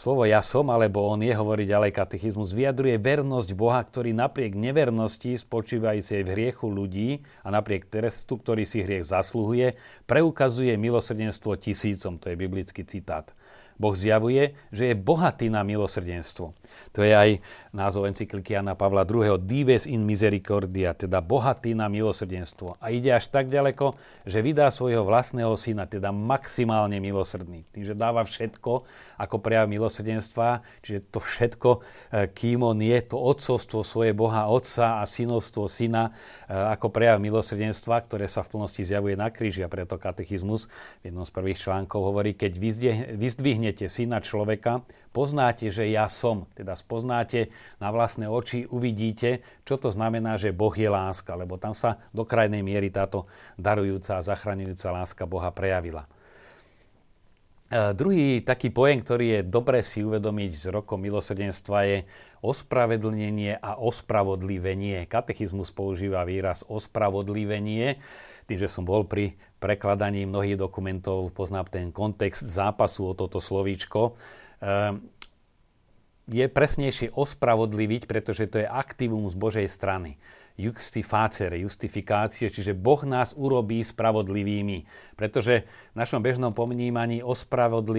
Slovo 0.00 0.24
ja 0.24 0.40
som, 0.40 0.72
alebo 0.72 1.04
on 1.04 1.20
je, 1.20 1.28
hovorí 1.36 1.68
ďalej 1.68 1.92
katechizmus, 1.92 2.56
vyjadruje 2.56 2.96
vernosť 2.96 3.52
Boha, 3.52 3.84
ktorý 3.84 4.16
napriek 4.16 4.56
nevernosti 4.56 5.36
spočívajúcej 5.36 6.24
v 6.24 6.32
hriechu 6.32 6.72
ľudí 6.72 7.20
a 7.44 7.52
napriek 7.52 7.84
trestu, 7.84 8.40
ktorý 8.40 8.64
si 8.64 8.80
hriech 8.80 9.04
zasluhuje, 9.04 9.76
preukazuje 10.08 10.72
milosrdenstvo 10.80 11.52
tisícom. 11.60 12.16
To 12.16 12.32
je 12.32 12.36
biblický 12.40 12.80
citát. 12.88 13.36
Boh 13.80 13.96
zjavuje, 13.96 14.52
že 14.68 14.92
je 14.92 14.94
bohatý 14.94 15.48
na 15.48 15.64
milosrdenstvo. 15.64 16.52
To 16.92 17.00
je 17.00 17.16
aj 17.16 17.30
názov 17.72 18.10
encykliky 18.10 18.52
Jana 18.52 18.74
Pavla 18.74 19.06
II. 19.06 19.38
Dives 19.40 19.86
in 19.86 20.02
misericordia, 20.04 20.92
teda 20.92 21.22
bohatý 21.22 21.72
na 21.72 21.86
milosrdenstvo. 21.88 22.76
A 22.82 22.92
ide 22.92 23.14
až 23.14 23.30
tak 23.30 23.48
ďaleko, 23.48 23.94
že 24.26 24.42
vydá 24.42 24.68
svojho 24.68 25.06
vlastného 25.06 25.54
syna, 25.54 25.86
teda 25.86 26.10
maximálne 26.10 26.98
milosrdný. 26.98 27.64
Tým, 27.72 27.88
že 27.88 27.94
dáva 27.96 28.26
všetko 28.26 28.84
ako 29.16 29.36
prejav 29.38 29.70
milosrdenstva, 29.70 30.66
čiže 30.82 31.08
to 31.08 31.22
všetko, 31.22 31.70
e, 32.10 32.26
kým 32.34 32.66
on 32.66 32.78
je, 32.82 32.98
to 33.06 33.16
odcovstvo 33.16 33.86
svoje 33.86 34.12
Boha 34.12 34.50
Otca 34.50 34.98
a 34.98 35.06
synovstvo 35.06 35.70
syna 35.70 36.10
e, 36.50 36.52
ako 36.52 36.90
prejav 36.90 37.22
milosrdenstva, 37.22 38.02
ktoré 38.04 38.26
sa 38.26 38.42
v 38.42 38.50
plnosti 38.58 38.82
zjavuje 38.82 39.14
na 39.14 39.30
kríži 39.30 39.62
a 39.62 39.70
preto 39.70 39.94
katechizmus 39.94 40.66
v 41.00 41.14
jednom 41.14 41.22
z 41.22 41.32
prvých 41.32 41.62
článkov 41.62 42.12
hovorí, 42.12 42.34
keď 42.34 42.52
vyzdvihnete 43.70 43.86
syna 43.86 44.18
človeka, 44.18 44.82
poznáte, 45.14 45.70
že 45.70 45.86
ja 45.86 46.10
som, 46.10 46.50
teda 46.58 46.74
spoznáte 46.74 47.54
na 47.78 47.94
vlastné 47.94 48.26
oči, 48.26 48.66
uvidíte, 48.66 49.46
čo 49.62 49.78
to 49.78 49.94
znamená, 49.94 50.36
že 50.38 50.50
Boh 50.50 50.74
je 50.74 50.90
láska, 50.90 51.38
lebo 51.38 51.54
tam 51.54 51.74
sa 51.74 52.02
do 52.10 52.26
krajnej 52.26 52.66
miery 52.66 52.90
táto 52.90 53.30
darujúca 53.54 54.18
a 54.18 54.26
zachraňujúca 54.26 54.88
láska 54.90 55.22
Boha 55.30 55.54
prejavila. 55.54 56.10
E, 57.70 57.94
druhý 57.94 58.42
taký 58.42 58.74
pojem, 58.74 58.98
ktorý 59.06 59.26
je 59.38 59.40
dobre 59.46 59.86
si 59.86 60.02
uvedomiť 60.02 60.50
z 60.50 60.64
rokom 60.74 60.98
milosrdenstva 60.98 61.78
je 61.86 61.98
ospravedlnenie 62.42 63.62
a 63.62 63.78
ospravodlivenie. 63.78 65.06
Katechizmus 65.06 65.70
používa 65.70 66.26
výraz 66.26 66.66
ospravodlivenie. 66.66 68.02
Tým, 68.50 68.58
že 68.58 68.66
som 68.66 68.82
bol 68.82 69.06
pri 69.06 69.38
prekladaní 69.60 70.24
mnohých 70.24 70.56
dokumentov, 70.56 71.36
poznám 71.36 71.68
ten 71.68 71.86
kontext 71.92 72.42
zápasu 72.42 73.12
o 73.12 73.14
toto 73.14 73.38
slovíčko. 73.38 74.16
E, 74.58 75.20
je 76.30 76.46
presnejšie 76.46 77.12
ospravodliviť, 77.12 78.06
pretože 78.06 78.46
to 78.46 78.62
je 78.62 78.66
aktivum 78.66 79.26
z 79.28 79.36
Božej 79.36 79.66
strany. 79.68 80.16
Justifacere, 80.54 81.58
justifikácie, 81.64 82.52
čiže 82.52 82.76
Boh 82.76 83.02
nás 83.08 83.32
urobí 83.34 83.80
spravodlivými. 83.80 84.84
Pretože 85.16 85.64
v 85.66 85.96
našom 85.96 86.20
bežnom 86.20 86.52
pomnímaní 86.52 87.24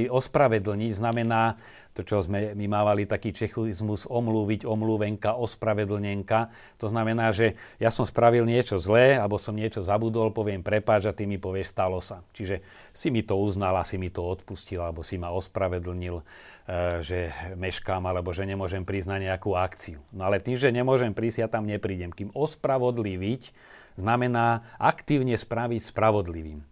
ospravedlniť 0.07 0.91
znamená 0.93 1.57
to, 1.91 2.07
čo 2.07 2.24
sme 2.24 2.55
my 2.55 2.65
mávali 2.71 3.03
taký 3.03 3.36
čechizmus 3.36 4.07
omlúviť, 4.07 4.63
omlúvenka, 4.63 5.36
ospravedlnenka. 5.36 6.48
To 6.79 6.88
znamená, 6.88 7.36
že 7.36 7.60
ja 7.83 7.91
som 7.91 8.07
spravil 8.07 8.48
niečo 8.48 8.79
zlé, 8.79 9.19
alebo 9.19 9.36
som 9.36 9.51
niečo 9.51 9.83
zabudol, 9.83 10.31
poviem 10.31 10.63
prepáč 10.63 11.12
a 11.12 11.15
ty 11.15 11.27
mi 11.27 11.36
povieš, 11.36 11.75
stalo 11.75 12.00
sa. 12.00 12.24
Čiže 12.31 12.63
si 12.95 13.12
mi 13.12 13.27
to 13.27 13.36
uznal, 13.36 13.75
si 13.83 14.00
mi 14.00 14.07
to 14.07 14.24
odpustil, 14.24 14.79
alebo 14.79 15.03
si 15.03 15.19
ma 15.19 15.36
ospravedlnil, 15.36 16.15
e, 16.19 16.24
že 17.03 17.36
meškám, 17.60 18.07
alebo 18.07 18.31
že 18.31 18.48
nemôžem 18.48 18.88
prísť 18.88 19.12
na 19.12 19.17
nejakú 19.19 19.51
akciu. 19.60 20.00
No 20.15 20.31
ale 20.31 20.39
tým, 20.39 20.55
že 20.55 20.71
nemôžem 20.71 21.12
prísť, 21.12 21.43
ja 21.43 21.48
tam 21.51 21.67
neprídem. 21.67 22.15
Kým 22.15 22.31
ospravodliviť 22.31 23.51
znamená 24.00 24.63
aktívne 24.79 25.36
spraviť 25.36 25.81
spravodlivým. 25.91 26.60
E, 26.63 26.65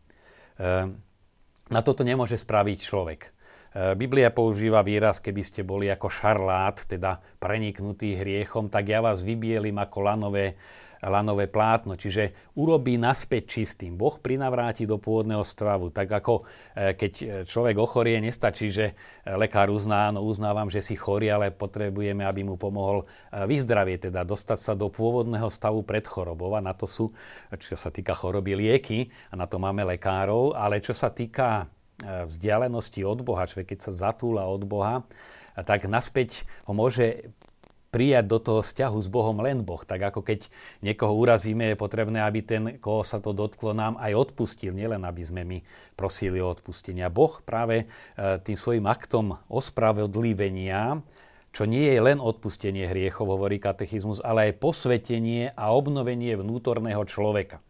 na 1.70 1.82
toto 1.84 2.02
nemôže 2.08 2.40
spraviť 2.40 2.80
človek. 2.80 3.22
E, 3.70 3.94
Biblia 3.94 4.34
používa 4.34 4.82
výraz, 4.82 5.22
keby 5.22 5.42
ste 5.46 5.62
boli 5.62 5.94
ako 5.94 6.10
šarlát, 6.10 6.90
teda 6.90 7.22
preniknutý 7.38 8.18
hriechom, 8.18 8.70
tak 8.70 8.90
ja 8.90 9.00
vás 9.00 9.22
vybielim 9.22 9.78
ako 9.78 9.98
lanové, 10.02 10.58
lanové 11.06 11.46
plátno, 11.46 11.94
čiže 11.94 12.54
urobí 12.58 12.98
naspäť 12.98 13.62
čistým. 13.62 13.94
Boh 13.94 14.18
prinavráti 14.18 14.90
do 14.90 14.98
pôvodného 14.98 15.46
stravu. 15.46 15.94
Tak 15.94 16.10
ako 16.10 16.34
e, 16.74 16.98
keď 16.98 17.46
človek 17.46 17.78
ochorie, 17.78 18.18
nestačí, 18.18 18.74
že 18.74 18.98
lekár 19.24 19.70
uzná, 19.70 20.10
no 20.10 20.26
uznávam, 20.26 20.74
že 20.74 20.82
si 20.82 20.98
chorý, 20.98 21.30
ale 21.30 21.54
potrebujeme, 21.54 22.26
aby 22.26 22.42
mu 22.42 22.58
pomohol 22.58 23.06
e, 23.06 23.46
vyzdravieť, 23.46 24.10
teda 24.10 24.26
dostať 24.26 24.60
sa 24.66 24.74
do 24.74 24.90
pôvodného 24.90 25.48
stavu 25.54 25.86
pred 25.86 26.10
chorobou. 26.10 26.58
A 26.58 26.62
na 26.66 26.74
to 26.74 26.90
sú, 26.90 27.14
čo 27.54 27.78
sa 27.78 27.94
týka 27.94 28.18
choroby, 28.18 28.58
lieky 28.58 29.14
a 29.30 29.38
na 29.38 29.46
to 29.46 29.62
máme 29.62 29.86
lekárov, 29.86 30.58
ale 30.58 30.82
čo 30.82 30.98
sa 30.98 31.14
týka 31.14 31.70
vzdialenosti 32.03 33.03
od 33.03 33.22
Boha, 33.22 33.50
človek 33.50 33.75
keď 33.75 33.79
sa 33.89 34.12
zatúla 34.12 34.48
od 34.48 34.63
Boha, 34.63 35.03
tak 35.56 35.88
naspäť 35.91 36.48
ho 36.63 36.72
môže 36.72 37.36
prijať 37.89 38.25
do 38.29 38.38
toho 38.38 38.62
vzťahu 38.62 38.98
s 39.01 39.10
Bohom 39.10 39.38
len 39.41 39.65
Boh. 39.65 39.82
Tak 39.82 40.13
ako 40.13 40.22
keď 40.22 40.46
niekoho 40.86 41.13
urazíme, 41.18 41.74
je 41.74 41.82
potrebné, 41.82 42.22
aby 42.22 42.39
ten, 42.46 42.63
koho 42.77 43.01
sa 43.01 43.18
to 43.18 43.34
dotklo, 43.34 43.74
nám 43.74 43.98
aj 43.98 44.29
odpustil, 44.29 44.77
nielen 44.77 45.01
aby 45.06 45.22
sme 45.25 45.41
my 45.41 45.58
prosili 45.98 46.38
o 46.38 46.50
odpustenia. 46.50 47.10
Boh 47.10 47.41
práve 47.41 47.86
e, 47.86 47.86
tým 48.46 48.58
svojim 48.58 48.86
aktom 48.86 49.41
ospravedlivenia, 49.50 51.01
čo 51.50 51.65
nie 51.65 51.89
je 51.89 52.01
len 52.01 52.22
odpustenie 52.22 52.86
hriechov, 52.86 53.25
hovorí 53.25 53.58
katechizmus, 53.58 54.22
ale 54.22 54.53
aj 54.53 54.62
posvetenie 54.62 55.50
a 55.58 55.74
obnovenie 55.74 56.38
vnútorného 56.38 57.01
človeka 57.10 57.58
e, 57.58 57.63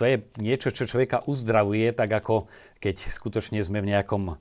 to 0.00 0.08
je 0.08 0.16
niečo, 0.40 0.72
čo 0.72 0.88
človeka 0.88 1.28
uzdravuje, 1.28 1.92
tak 1.92 2.08
ako 2.08 2.48
keď 2.80 2.96
skutočne 3.12 3.60
sme 3.60 3.84
v 3.84 3.92
nejakom 3.92 4.32
e, 4.32 4.34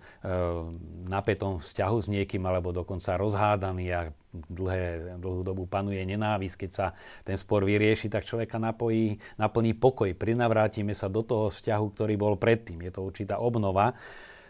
napätom 1.12 1.60
vzťahu 1.60 1.98
s 2.00 2.08
niekým, 2.08 2.48
alebo 2.48 2.72
dokonca 2.72 3.20
rozhádaný 3.20 3.86
a 3.92 4.08
dlhé, 4.32 5.20
dlhú 5.20 5.44
dobu 5.44 5.68
panuje 5.68 6.00
nenávisť, 6.08 6.56
keď 6.64 6.72
sa 6.72 6.96
ten 7.28 7.36
spor 7.36 7.68
vyrieši, 7.68 8.08
tak 8.08 8.24
človeka 8.24 8.56
napojí, 8.56 9.20
naplní 9.36 9.76
pokoj. 9.76 10.16
Prinavrátime 10.16 10.96
sa 10.96 11.12
do 11.12 11.28
toho 11.28 11.52
vzťahu, 11.52 11.86
ktorý 11.92 12.16
bol 12.16 12.40
predtým. 12.40 12.80
Je 12.88 12.96
to 12.96 13.04
určitá 13.04 13.44
obnova. 13.44 13.92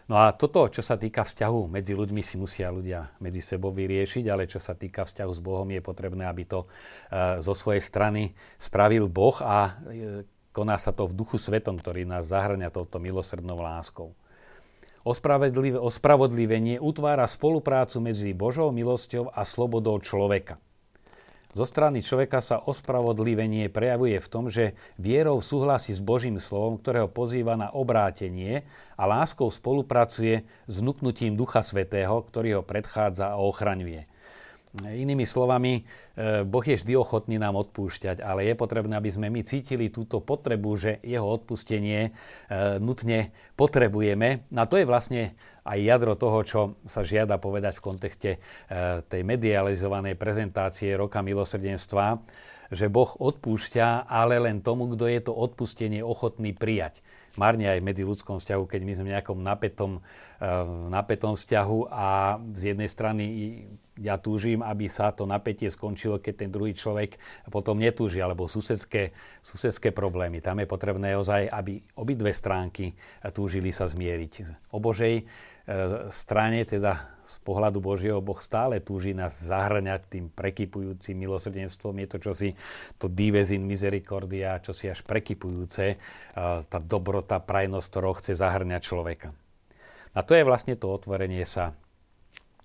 No 0.06 0.14
a 0.14 0.30
toto, 0.30 0.70
čo 0.70 0.82
sa 0.82 0.94
týka 0.94 1.26
vzťahu 1.26 1.74
medzi 1.74 1.98
ľuďmi, 1.98 2.22
si 2.22 2.38
musia 2.38 2.70
ľudia 2.70 3.18
medzi 3.18 3.42
sebou 3.42 3.74
vyriešiť, 3.74 4.30
ale 4.30 4.46
čo 4.46 4.62
sa 4.62 4.78
týka 4.78 5.02
vzťahu 5.02 5.32
s 5.34 5.42
Bohom, 5.42 5.66
je 5.70 5.82
potrebné, 5.82 6.26
aby 6.30 6.46
to 6.46 6.66
e, 6.66 7.38
zo 7.42 7.54
svojej 7.54 7.82
strany 7.82 8.30
spravil 8.58 9.10
Boh 9.10 9.34
a 9.42 9.74
e, 9.90 10.22
Koná 10.50 10.82
sa 10.82 10.90
to 10.90 11.06
v 11.06 11.14
duchu 11.14 11.38
svetom, 11.38 11.78
ktorý 11.78 12.02
nás 12.02 12.26
zahrňa 12.26 12.74
touto 12.74 12.98
milosrdnou 12.98 13.62
láskou. 13.62 14.18
Ospravodlivenie 15.06 16.82
utvára 16.82 17.24
spoluprácu 17.30 18.02
medzi 18.02 18.34
Božou 18.34 18.74
milosťou 18.74 19.30
a 19.30 19.46
slobodou 19.46 19.96
človeka. 20.02 20.58
Zo 21.50 21.66
strany 21.66 21.98
človeka 22.02 22.38
sa 22.38 22.62
ospravodlivenie 22.62 23.70
prejavuje 23.70 24.18
v 24.18 24.30
tom, 24.30 24.50
že 24.50 24.74
vierou 24.98 25.38
súhlasí 25.42 25.94
s 25.94 26.02
Božím 26.02 26.38
slovom, 26.38 26.78
ktorého 26.78 27.06
pozýva 27.10 27.54
na 27.54 27.70
obrátenie 27.70 28.66
a 28.94 29.06
láskou 29.06 29.50
spolupracuje 29.50 30.46
s 30.66 30.74
vnúknutím 30.78 31.34
Ducha 31.34 31.62
Svetého, 31.62 32.26
ktorý 32.26 32.58
ho 32.58 32.62
predchádza 32.66 33.34
a 33.34 33.40
ochraňuje. 33.42 34.09
Inými 34.70 35.26
slovami, 35.26 35.82
e, 36.14 36.46
Boh 36.46 36.62
je 36.62 36.78
vždy 36.78 36.94
ochotný 36.94 37.42
nám 37.42 37.58
odpúšťať, 37.58 38.22
ale 38.22 38.46
je 38.46 38.54
potrebné, 38.54 38.94
aby 38.94 39.10
sme 39.10 39.26
my 39.26 39.42
cítili 39.42 39.90
túto 39.90 40.22
potrebu, 40.22 40.70
že 40.78 41.02
jeho 41.02 41.26
odpustenie 41.26 42.06
e, 42.06 42.10
nutne 42.78 43.34
potrebujeme. 43.58 44.46
A 44.54 44.62
to 44.70 44.78
je 44.78 44.86
vlastne 44.86 45.34
aj 45.66 45.74
jadro 45.74 46.14
toho, 46.14 46.38
čo 46.46 46.60
sa 46.86 47.02
žiada 47.02 47.42
povedať 47.42 47.82
v 47.82 47.84
kontexte 47.90 48.30
e, 48.36 48.38
tej 49.02 49.26
medializovanej 49.26 50.14
prezentácie 50.14 50.94
Roka 50.94 51.18
milosrdenstva, 51.18 52.22
že 52.70 52.86
Boh 52.86 53.10
odpúšťa, 53.18 54.06
ale 54.06 54.38
len 54.38 54.62
tomu, 54.62 54.86
kto 54.94 55.10
je 55.10 55.20
to 55.26 55.34
odpustenie 55.34 55.98
ochotný 55.98 56.54
prijať 56.54 57.02
marne 57.40 57.64
aj 57.72 57.80
v 57.80 57.88
medziludskom 57.88 58.36
vzťahu, 58.36 58.64
keď 58.68 58.80
my 58.84 58.92
sme 58.92 59.06
v 59.08 59.12
nejakom 59.16 59.38
napätom, 59.40 59.92
napätom 60.92 61.40
vzťahu 61.40 61.88
a 61.88 62.36
z 62.52 62.76
jednej 62.76 62.88
strany 62.92 63.24
ja 64.00 64.16
túžim, 64.16 64.64
aby 64.64 64.88
sa 64.88 65.12
to 65.12 65.28
napätie 65.28 65.68
skončilo, 65.68 66.20
keď 66.20 66.34
ten 66.44 66.50
druhý 66.50 66.72
človek 66.72 67.20
potom 67.52 67.76
netúži, 67.76 68.24
alebo 68.24 68.48
susedské, 68.48 69.12
susedské 69.44 69.92
problémy. 69.92 70.40
Tam 70.40 70.56
je 70.56 70.68
potrebné 70.68 71.12
ozaj, 71.20 71.52
aby 71.52 71.84
obidve 72.00 72.32
stránky 72.32 72.96
túžili 73.36 73.68
sa 73.72 73.84
zmieriť. 73.84 74.32
O 74.72 74.80
Božej 74.80 75.20
e, 75.20 75.24
strane, 76.10 76.66
teda 76.66 77.20
z 77.30 77.36
pohľadu 77.46 77.78
Božieho, 77.78 78.18
Boh 78.18 78.38
stále 78.42 78.82
túži 78.82 79.14
nás 79.14 79.38
zahrňať 79.38 80.00
tým 80.10 80.26
prekypujúcim 80.34 81.14
milosrdenstvom. 81.14 81.94
Je 82.02 82.08
to 82.10 82.18
čosi, 82.18 82.50
to 82.98 83.06
dives 83.06 83.54
misericordia, 83.54 84.58
čosi 84.58 84.90
až 84.90 85.06
prekypujúce, 85.06 85.84
e, 85.94 85.96
tá 86.66 86.78
dobrota, 86.82 87.38
prajnosť, 87.38 87.86
ktorou 87.86 88.18
chce 88.18 88.34
zahrňať 88.34 88.82
človeka. 88.82 89.30
A 90.10 90.26
to 90.26 90.34
je 90.34 90.42
vlastne 90.42 90.74
to 90.74 90.90
otvorenie 90.90 91.46
sa 91.46 91.78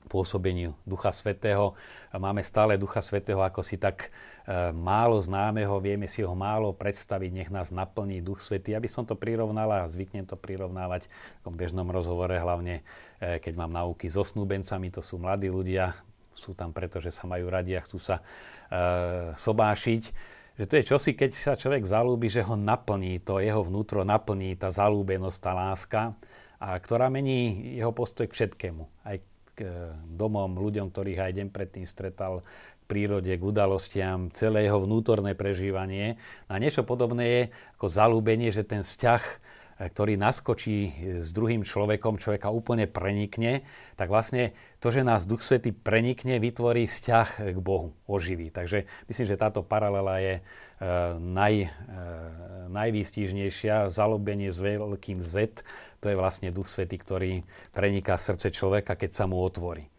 pôsobeniu 0.06 0.78
Ducha 0.86 1.10
Svetého. 1.10 1.74
Máme 2.14 2.46
stále 2.46 2.78
Ducha 2.78 3.02
Svetého 3.02 3.42
ako 3.42 3.66
si 3.66 3.82
tak 3.82 4.10
e, 4.46 4.72
málo 4.72 5.18
známeho, 5.18 5.82
vieme 5.82 6.06
si 6.06 6.22
ho 6.22 6.34
málo 6.38 6.72
predstaviť, 6.72 7.32
nech 7.34 7.52
nás 7.52 7.74
naplní 7.74 8.22
Duch 8.22 8.40
Svetý. 8.40 8.78
Aby 8.78 8.88
som 8.88 9.04
to 9.04 9.18
prirovnal 9.18 9.68
a 9.74 9.90
zvyknem 9.90 10.30
to 10.30 10.38
prirovnávať 10.38 11.10
v 11.10 11.42
tom 11.44 11.54
bežnom 11.58 11.90
rozhovore, 11.90 12.34
hlavne 12.34 12.86
e, 13.18 13.42
keď 13.42 13.54
mám 13.58 13.74
náuky 13.74 14.08
so 14.08 14.22
snúbencami, 14.22 14.94
to 14.94 15.02
sú 15.02 15.18
mladí 15.18 15.50
ľudia, 15.50 15.98
sú 16.32 16.54
tam 16.54 16.72
preto, 16.72 17.02
že 17.02 17.10
sa 17.10 17.26
majú 17.26 17.50
radi 17.50 17.74
a 17.76 17.84
chcú 17.84 17.98
sa 17.98 18.22
e, 18.22 18.24
sobášiť 19.34 20.34
že 20.56 20.72
to 20.72 20.80
je 20.80 20.88
čosi, 20.88 21.12
keď 21.20 21.32
sa 21.36 21.60
človek 21.60 21.84
zalúbi, 21.84 22.32
že 22.32 22.40
ho 22.40 22.56
naplní, 22.56 23.20
to 23.20 23.44
jeho 23.44 23.60
vnútro 23.60 24.08
naplní, 24.08 24.56
tá 24.56 24.72
zalúbenosť, 24.72 25.40
tá 25.44 25.52
láska 25.52 26.16
a 26.64 26.80
ktorá 26.80 27.12
mení 27.12 27.76
jeho 27.76 27.92
postoj 27.92 28.32
k 28.32 28.36
všetkému. 28.40 28.88
Aj 29.04 29.20
e, 29.62 29.94
domom, 30.10 30.58
ľuďom, 30.58 30.92
ktorých 30.92 31.20
aj 31.20 31.32
deň 31.38 31.48
predtým 31.52 31.86
stretal, 31.88 32.42
k 32.44 32.84
prírode, 32.86 33.32
k 33.32 33.44
udalostiam, 33.44 34.30
celé 34.30 34.68
jeho 34.68 34.84
vnútorné 34.84 35.38
prežívanie. 35.38 36.18
A 36.50 36.58
niečo 36.58 36.86
podobné 36.86 37.26
je 37.26 37.42
ako 37.80 37.88
zalúbenie, 37.88 38.50
že 38.52 38.68
ten 38.68 38.84
vzťah 38.84 39.24
ktorý 39.76 40.16
naskočí 40.16 40.92
s 41.20 41.36
druhým 41.36 41.68
človekom, 41.68 42.16
človeka 42.16 42.48
úplne 42.48 42.88
prenikne, 42.88 43.68
tak 44.00 44.08
vlastne 44.08 44.56
to, 44.80 44.88
že 44.88 45.04
nás 45.04 45.28
Duch 45.28 45.44
Svety 45.44 45.76
prenikne, 45.76 46.40
vytvorí 46.40 46.88
vzťah 46.88 47.52
k 47.52 47.58
Bohu, 47.60 47.92
oživí. 48.08 48.56
Takže 48.56 48.88
myslím, 49.12 49.26
že 49.28 49.36
táto 49.36 49.68
paralela 49.68 50.24
je 50.24 50.36
e, 50.40 50.42
naj, 51.20 51.56
e, 51.68 51.70
najvýstižnejšia. 52.72 53.92
Zalúbenie 53.92 54.48
s 54.48 54.64
veľkým 54.64 55.20
Z, 55.20 55.68
to 56.00 56.08
je 56.08 56.16
vlastne 56.16 56.56
Duch 56.56 56.72
Svety, 56.72 56.96
ktorý 56.96 57.32
preniká 57.76 58.16
srdce 58.16 58.56
človeka, 58.56 58.96
keď 58.96 59.12
sa 59.12 59.28
mu 59.28 59.44
otvorí. 59.44 59.92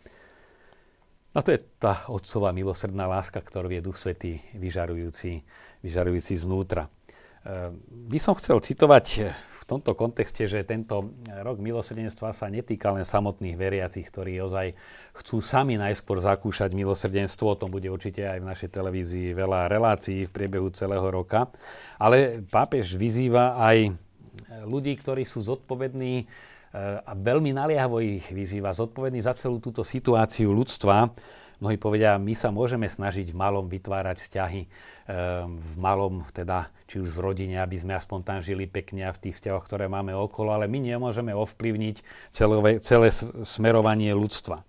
A 1.36 1.44
to 1.44 1.52
je 1.52 1.60
tá 1.76 2.08
otcová 2.08 2.48
milosrdná 2.56 3.04
láska, 3.04 3.44
ktorú 3.44 3.68
je 3.68 3.84
Duch 3.84 4.00
Svetý 4.00 4.40
vyžarujúci, 4.56 5.44
vyžarujúci 5.84 6.32
znútra. 6.32 6.88
By 8.10 8.18
som 8.18 8.34
chcel 8.34 8.58
citovať 8.58 9.06
v 9.30 9.62
tomto 9.66 9.94
kontexte, 9.94 10.46
že 10.50 10.66
tento 10.66 11.14
rok 11.42 11.58
milosrdenstva 11.62 12.34
sa 12.34 12.50
netýka 12.50 12.90
len 12.90 13.06
samotných 13.06 13.54
veriacich, 13.54 14.06
ktorí 14.06 14.38
ozaj 14.42 14.74
chcú 15.14 15.38
sami 15.38 15.78
najskôr 15.78 16.18
zakúšať 16.18 16.74
milosrdenstvo. 16.74 17.54
O 17.54 17.58
tom 17.58 17.70
bude 17.70 17.86
určite 17.86 18.26
aj 18.26 18.38
v 18.42 18.48
našej 18.50 18.70
televízii 18.70 19.34
veľa 19.34 19.70
relácií 19.70 20.26
v 20.26 20.34
priebehu 20.34 20.74
celého 20.74 21.06
roka. 21.06 21.50
Ale 22.02 22.42
pápež 22.46 22.98
vyzýva 22.98 23.58
aj 23.58 23.94
ľudí, 24.66 24.94
ktorí 24.98 25.22
sú 25.22 25.42
zodpovední 25.42 26.14
eh, 26.22 26.26
a 27.02 27.12
veľmi 27.14 27.54
naliehavo 27.54 28.02
ich 28.02 28.26
vyzýva, 28.30 28.74
zodpovední 28.74 29.22
za 29.22 29.34
celú 29.34 29.62
túto 29.62 29.86
situáciu 29.86 30.50
ľudstva, 30.50 31.10
Mnohí 31.56 31.80
povedia, 31.80 32.20
my 32.20 32.36
sa 32.36 32.52
môžeme 32.52 32.84
snažiť 32.84 33.32
v 33.32 33.38
malom 33.40 33.64
vytvárať 33.64 34.20
vzťahy, 34.20 34.62
ehm, 34.64 35.56
v 35.56 35.72
malom, 35.80 36.20
teda 36.28 36.68
či 36.84 37.00
už 37.00 37.16
v 37.16 37.22
rodine, 37.24 37.56
aby 37.64 37.80
sme 37.80 37.96
aspoň 37.96 38.18
tam 38.28 38.38
žili 38.44 38.68
pekne 38.68 39.08
a 39.08 39.16
v 39.16 39.20
tých 39.28 39.40
vzťahoch, 39.40 39.64
ktoré 39.64 39.88
máme 39.88 40.12
okolo, 40.12 40.52
ale 40.52 40.68
my 40.68 40.84
nemôžeme 40.84 41.32
ovplyvniť 41.32 42.04
celé, 42.28 42.76
celé 42.84 43.08
smerovanie 43.40 44.12
ľudstva. 44.12 44.60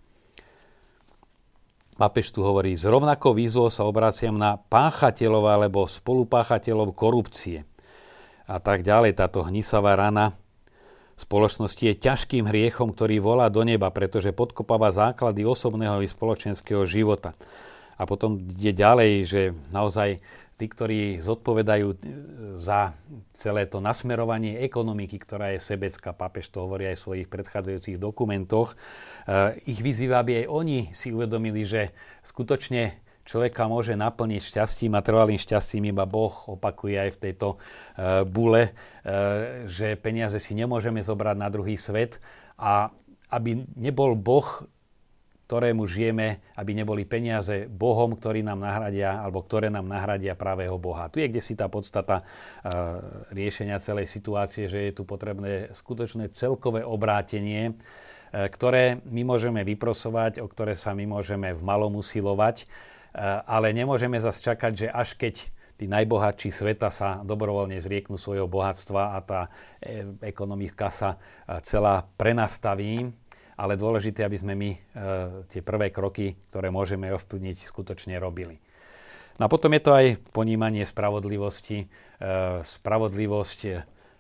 Papež 1.98 2.30
tu 2.30 2.46
hovorí, 2.46 2.78
s 2.78 2.86
rovnakou 2.86 3.34
výzvou 3.34 3.74
sa 3.74 3.84
obraciam 3.84 4.38
na 4.38 4.56
páchateľov 4.56 5.44
alebo 5.50 5.90
spolupáchateľov 5.90 6.94
korupcie. 6.94 7.66
A 8.48 8.64
tak 8.64 8.86
ďalej, 8.88 9.18
táto 9.18 9.44
hnisavá 9.44 9.98
rana 9.98 10.32
spoločnosti 11.18 11.82
je 11.82 11.98
ťažkým 11.98 12.46
hriechom, 12.46 12.94
ktorý 12.94 13.18
volá 13.18 13.50
do 13.50 13.66
neba, 13.66 13.90
pretože 13.90 14.32
podkopáva 14.32 14.94
základy 14.94 15.44
osobného 15.44 16.00
i 16.06 16.08
spoločenského 16.08 16.86
života. 16.86 17.34
A 17.98 18.06
potom 18.06 18.38
ide 18.38 18.78
ďalej, 18.78 19.12
že 19.26 19.42
naozaj 19.74 20.22
tí, 20.58 20.66
ktorí 20.66 21.02
zodpovedajú 21.22 21.88
e, 21.94 21.98
za 22.58 22.94
celé 23.34 23.70
to 23.70 23.82
nasmerovanie 23.82 24.62
ekonomiky, 24.62 25.22
ktorá 25.22 25.54
je 25.54 25.62
sebecká, 25.62 26.14
papež 26.14 26.50
to 26.50 26.66
hovorí 26.66 26.90
aj 26.90 26.98
v 26.98 27.06
svojich 27.06 27.28
predchádzajúcich 27.30 27.98
dokumentoch, 28.02 28.74
e, 28.74 28.76
ich 29.70 29.82
vyzýva, 29.82 30.22
aby 30.22 30.46
aj 30.46 30.48
oni 30.50 30.80
si 30.94 31.14
uvedomili, 31.14 31.62
že 31.66 31.94
skutočne 32.26 33.07
človeka 33.28 33.68
môže 33.68 34.00
naplniť 34.00 34.40
šťastím 34.40 34.96
a 34.96 35.04
trvalým 35.04 35.36
šťastím 35.36 35.92
iba 35.92 36.08
Boh, 36.08 36.32
opakuje 36.48 36.96
aj 36.96 37.10
v 37.14 37.22
tejto 37.28 37.48
uh, 37.60 38.24
bule, 38.24 38.72
uh, 38.72 39.68
že 39.68 40.00
peniaze 40.00 40.40
si 40.40 40.56
nemôžeme 40.56 41.04
zobrať 41.04 41.36
na 41.36 41.52
druhý 41.52 41.76
svet 41.76 42.24
a 42.56 42.88
aby 43.28 43.68
nebol 43.76 44.16
Boh, 44.16 44.64
ktorému 45.52 45.88
žijeme, 45.88 46.44
aby 46.60 46.72
neboli 46.76 47.08
peniaze 47.08 47.68
Bohom, 47.72 48.16
ktorý 48.16 48.44
nám 48.44 48.64
nahradia, 48.64 49.20
alebo 49.20 49.44
ktoré 49.44 49.72
nám 49.72 49.88
nahradia 49.88 50.36
pravého 50.36 50.76
Boha. 50.76 51.08
Tu 51.08 51.24
je 51.24 51.32
kde 51.32 51.44
si 51.44 51.56
tá 51.60 51.68
podstata 51.68 52.24
uh, 52.24 53.00
riešenia 53.36 53.84
celej 53.84 54.08
situácie, 54.08 54.72
že 54.72 54.88
je 54.88 54.92
tu 54.96 55.04
potrebné 55.04 55.72
skutočné 55.76 56.32
celkové 56.32 56.88
obrátenie, 56.88 57.76
ktoré 58.28 59.00
my 59.08 59.24
môžeme 59.24 59.64
vyprosovať, 59.64 60.44
o 60.44 60.48
ktoré 60.52 60.76
sa 60.76 60.92
my 60.92 61.08
môžeme 61.08 61.56
v 61.56 61.62
malom 61.64 61.96
usilovať 61.96 62.68
ale 63.50 63.74
nemôžeme 63.74 64.22
zase 64.22 64.46
čakať, 64.46 64.72
že 64.78 64.88
až 64.94 65.18
keď 65.18 65.36
tí 65.78 65.86
najbohatší 65.86 66.50
sveta 66.50 66.90
sa 66.90 67.22
dobrovoľne 67.22 67.78
zrieknú 67.78 68.18
svojho 68.18 68.50
bohatstva 68.50 69.14
a 69.14 69.18
tá 69.22 69.42
eh, 69.80 70.06
ekonomika 70.26 70.90
sa 70.90 71.16
eh, 71.18 71.62
celá 71.62 72.06
prenastaví, 72.18 73.10
ale 73.58 73.74
dôležité, 73.74 74.22
aby 74.22 74.38
sme 74.38 74.54
my 74.54 74.70
tie 75.50 75.66
prvé 75.66 75.90
kroky, 75.90 76.38
ktoré 76.54 76.70
môžeme 76.70 77.10
ovplyvniť, 77.10 77.66
skutočne 77.66 78.14
robili. 78.22 78.62
No 79.42 79.46
a 79.46 79.52
potom 79.52 79.74
je 79.74 79.82
to 79.82 79.98
aj 79.98 80.22
ponímanie 80.30 80.86
spravodlivosti. 80.86 81.90
Spravodlivosť 82.62 83.60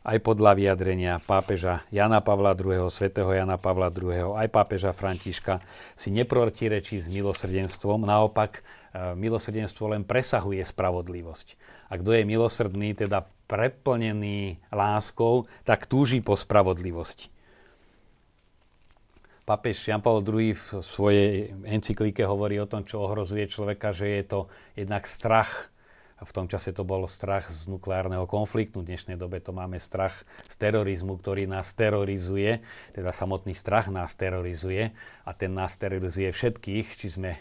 aj 0.08 0.24
podľa 0.24 0.56
vyjadrenia 0.56 1.20
pápeža 1.20 1.84
Jana 1.91 2.24
Pavla 2.24 2.56
II., 2.56 2.88
svätého 2.88 3.28
Jana 3.36 3.60
Pavla 3.60 3.91
II., 3.91 4.39
aj 4.39 4.48
pápeža 4.48 4.96
Františka 4.96 5.60
si 6.00 6.15
neprotirečí 6.15 6.96
s 6.96 7.12
milosrdenstvom, 7.12 8.08
naopak 8.08 8.63
e, 8.63 9.12
milosrdenstvo 9.20 9.91
len 9.91 10.08
presahuje 10.08 10.63
spravodlivosť. 10.63 11.48
A 11.91 12.00
kto 12.00 12.15
je 12.15 12.24
milosrdný, 12.24 12.96
teda 12.96 13.28
preplnený 13.52 14.63
láskou, 14.72 15.43
tak 15.67 15.91
túži 15.91 16.24
po 16.24 16.39
spravodlivosti. 16.39 17.28
Pápež 19.43 19.91
Jan 19.91 20.04
Paul 20.04 20.24
II 20.24 20.56
v 20.56 20.67
svojej 20.84 21.52
encyklike 21.67 22.24
hovorí 22.24 22.60
o 22.63 22.67
tom, 22.67 22.88
čo 22.88 23.04
ohrozuje 23.04 23.48
človeka, 23.48 23.91
že 23.91 24.20
je 24.20 24.24
to 24.24 24.39
jednak 24.76 25.04
strach 25.04 25.72
v 26.17 26.32
tom 26.34 26.49
čase 26.49 26.73
to 26.73 26.82
bol 26.82 27.06
strach 27.06 27.45
z 27.45 27.69
nukleárneho 27.69 28.25
konfliktu. 28.25 28.82
V 28.82 28.89
dnešnej 28.89 29.17
dobe 29.19 29.38
to 29.38 29.53
máme 29.53 29.77
strach 29.77 30.25
z 30.49 30.56
terorizmu, 30.58 31.17
ktorý 31.21 31.45
nás 31.45 31.77
terorizuje. 31.77 32.65
Teda 32.95 33.13
samotný 33.13 33.53
strach 33.53 33.93
nás 33.93 34.17
terorizuje 34.17 34.97
a 35.25 35.32
ten 35.38 35.53
nás 35.53 35.77
terorizuje 35.77 36.34
všetkých, 36.34 36.88
či 36.97 37.08
sme 37.08 37.32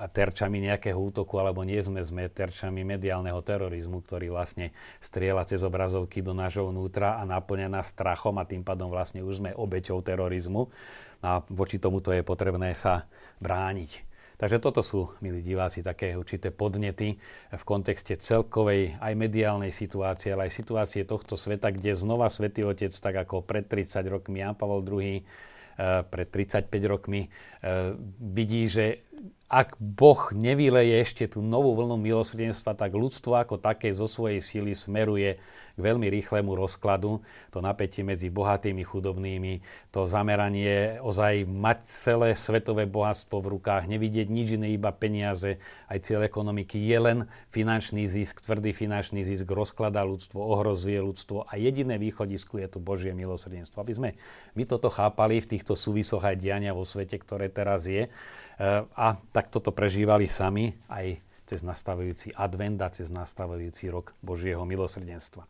a 0.00 0.06
terčami 0.08 0.64
nejakého 0.64 0.96
útoku, 0.96 1.36
alebo 1.36 1.60
nie 1.60 1.76
sme, 1.76 2.00
sme 2.00 2.24
terčami 2.32 2.88
mediálneho 2.88 3.36
terorizmu, 3.44 4.00
ktorý 4.00 4.32
vlastne 4.32 4.72
strieľa 5.04 5.44
cez 5.44 5.60
obrazovky 5.60 6.24
do 6.24 6.32
nášho 6.32 6.72
vnútra 6.72 7.20
a 7.20 7.28
naplňa 7.28 7.68
nás 7.68 7.92
strachom 7.92 8.40
a 8.40 8.48
tým 8.48 8.64
pádom 8.64 8.88
vlastne 8.88 9.20
už 9.20 9.44
sme 9.44 9.52
obeťou 9.52 10.00
terorizmu. 10.00 10.72
A 11.20 11.44
voči 11.52 11.76
tomuto 11.76 12.16
je 12.16 12.24
potrebné 12.24 12.72
sa 12.72 13.04
brániť. 13.44 14.07
Takže 14.38 14.62
toto 14.62 14.86
sú, 14.86 15.10
milí 15.18 15.42
diváci, 15.42 15.82
také 15.82 16.14
určité 16.14 16.54
podnety 16.54 17.18
v 17.50 17.64
kontexte 17.66 18.14
celkovej 18.14 18.94
aj 19.02 19.12
mediálnej 19.18 19.74
situácie, 19.74 20.30
ale 20.30 20.46
aj 20.46 20.62
situácie 20.62 21.02
tohto 21.02 21.34
sveta, 21.34 21.74
kde 21.74 21.98
znova 21.98 22.30
Svetý 22.30 22.62
Otec, 22.62 22.94
tak 22.94 23.26
ako 23.26 23.42
pred 23.42 23.66
30 23.66 24.06
rokmi 24.06 24.38
Jan 24.38 24.54
Pavel 24.54 24.86
II, 24.86 25.18
eh, 25.18 26.02
pred 26.06 26.28
35 26.30 26.70
rokmi, 26.86 27.26
eh, 27.26 27.98
vidí, 28.22 28.70
že 28.70 29.02
ak 29.48 29.80
Boh 29.80 30.28
nevyleje 30.36 31.00
ešte 31.00 31.24
tú 31.24 31.40
novú 31.40 31.72
vlnu 31.72 31.96
milosrdenstva, 31.96 32.76
tak 32.76 32.92
ľudstvo 32.92 33.32
ako 33.32 33.56
také 33.56 33.96
zo 33.96 34.04
svojej 34.04 34.44
síly 34.44 34.76
smeruje 34.76 35.40
k 35.40 35.78
veľmi 35.80 36.04
rýchlemu 36.04 36.52
rozkladu. 36.52 37.24
To 37.56 37.58
napätie 37.64 38.04
medzi 38.04 38.28
bohatými, 38.28 38.84
chudobnými, 38.84 39.64
to 39.88 40.04
zameranie 40.04 41.00
ozaj 41.00 41.48
mať 41.48 41.78
celé 41.88 42.28
svetové 42.36 42.84
bohatstvo 42.84 43.40
v 43.40 43.56
rukách, 43.56 43.88
nevidieť 43.88 44.28
nič 44.28 44.60
iné, 44.60 44.76
iba 44.76 44.92
peniaze, 44.92 45.56
aj 45.88 46.04
cieľ 46.04 46.28
ekonomiky 46.28 46.76
je 46.84 46.98
len 47.00 47.18
finančný 47.48 48.04
zisk, 48.04 48.44
tvrdý 48.44 48.76
finančný 48.76 49.24
zisk 49.24 49.48
rozkladá 49.48 50.04
ľudstvo, 50.04 50.44
ohrozuje 50.44 51.00
ľudstvo 51.00 51.48
a 51.48 51.56
jediné 51.56 51.96
východisko 51.96 52.60
je 52.60 52.68
tu 52.68 52.84
Božie 52.84 53.16
milosrdenstvo. 53.16 53.80
Aby 53.80 53.96
sme 53.96 54.10
my 54.52 54.68
toto 54.68 54.92
chápali 54.92 55.40
v 55.40 55.56
týchto 55.56 55.72
súvisoch 55.72 56.20
aj 56.20 56.36
diania 56.36 56.76
vo 56.76 56.84
svete, 56.84 57.16
ktoré 57.16 57.48
teraz 57.48 57.88
je, 57.88 58.12
a 58.98 59.14
tak 59.38 59.54
toto 59.54 59.70
prežívali 59.70 60.26
sami 60.26 60.74
aj 60.90 61.22
cez 61.46 61.62
nastavujúci 61.62 62.34
advent 62.34 62.74
a 62.82 62.90
cez 62.90 63.06
nastavujúci 63.06 63.86
rok 63.86 64.10
Božieho 64.18 64.66
milosrdenstva. 64.66 65.46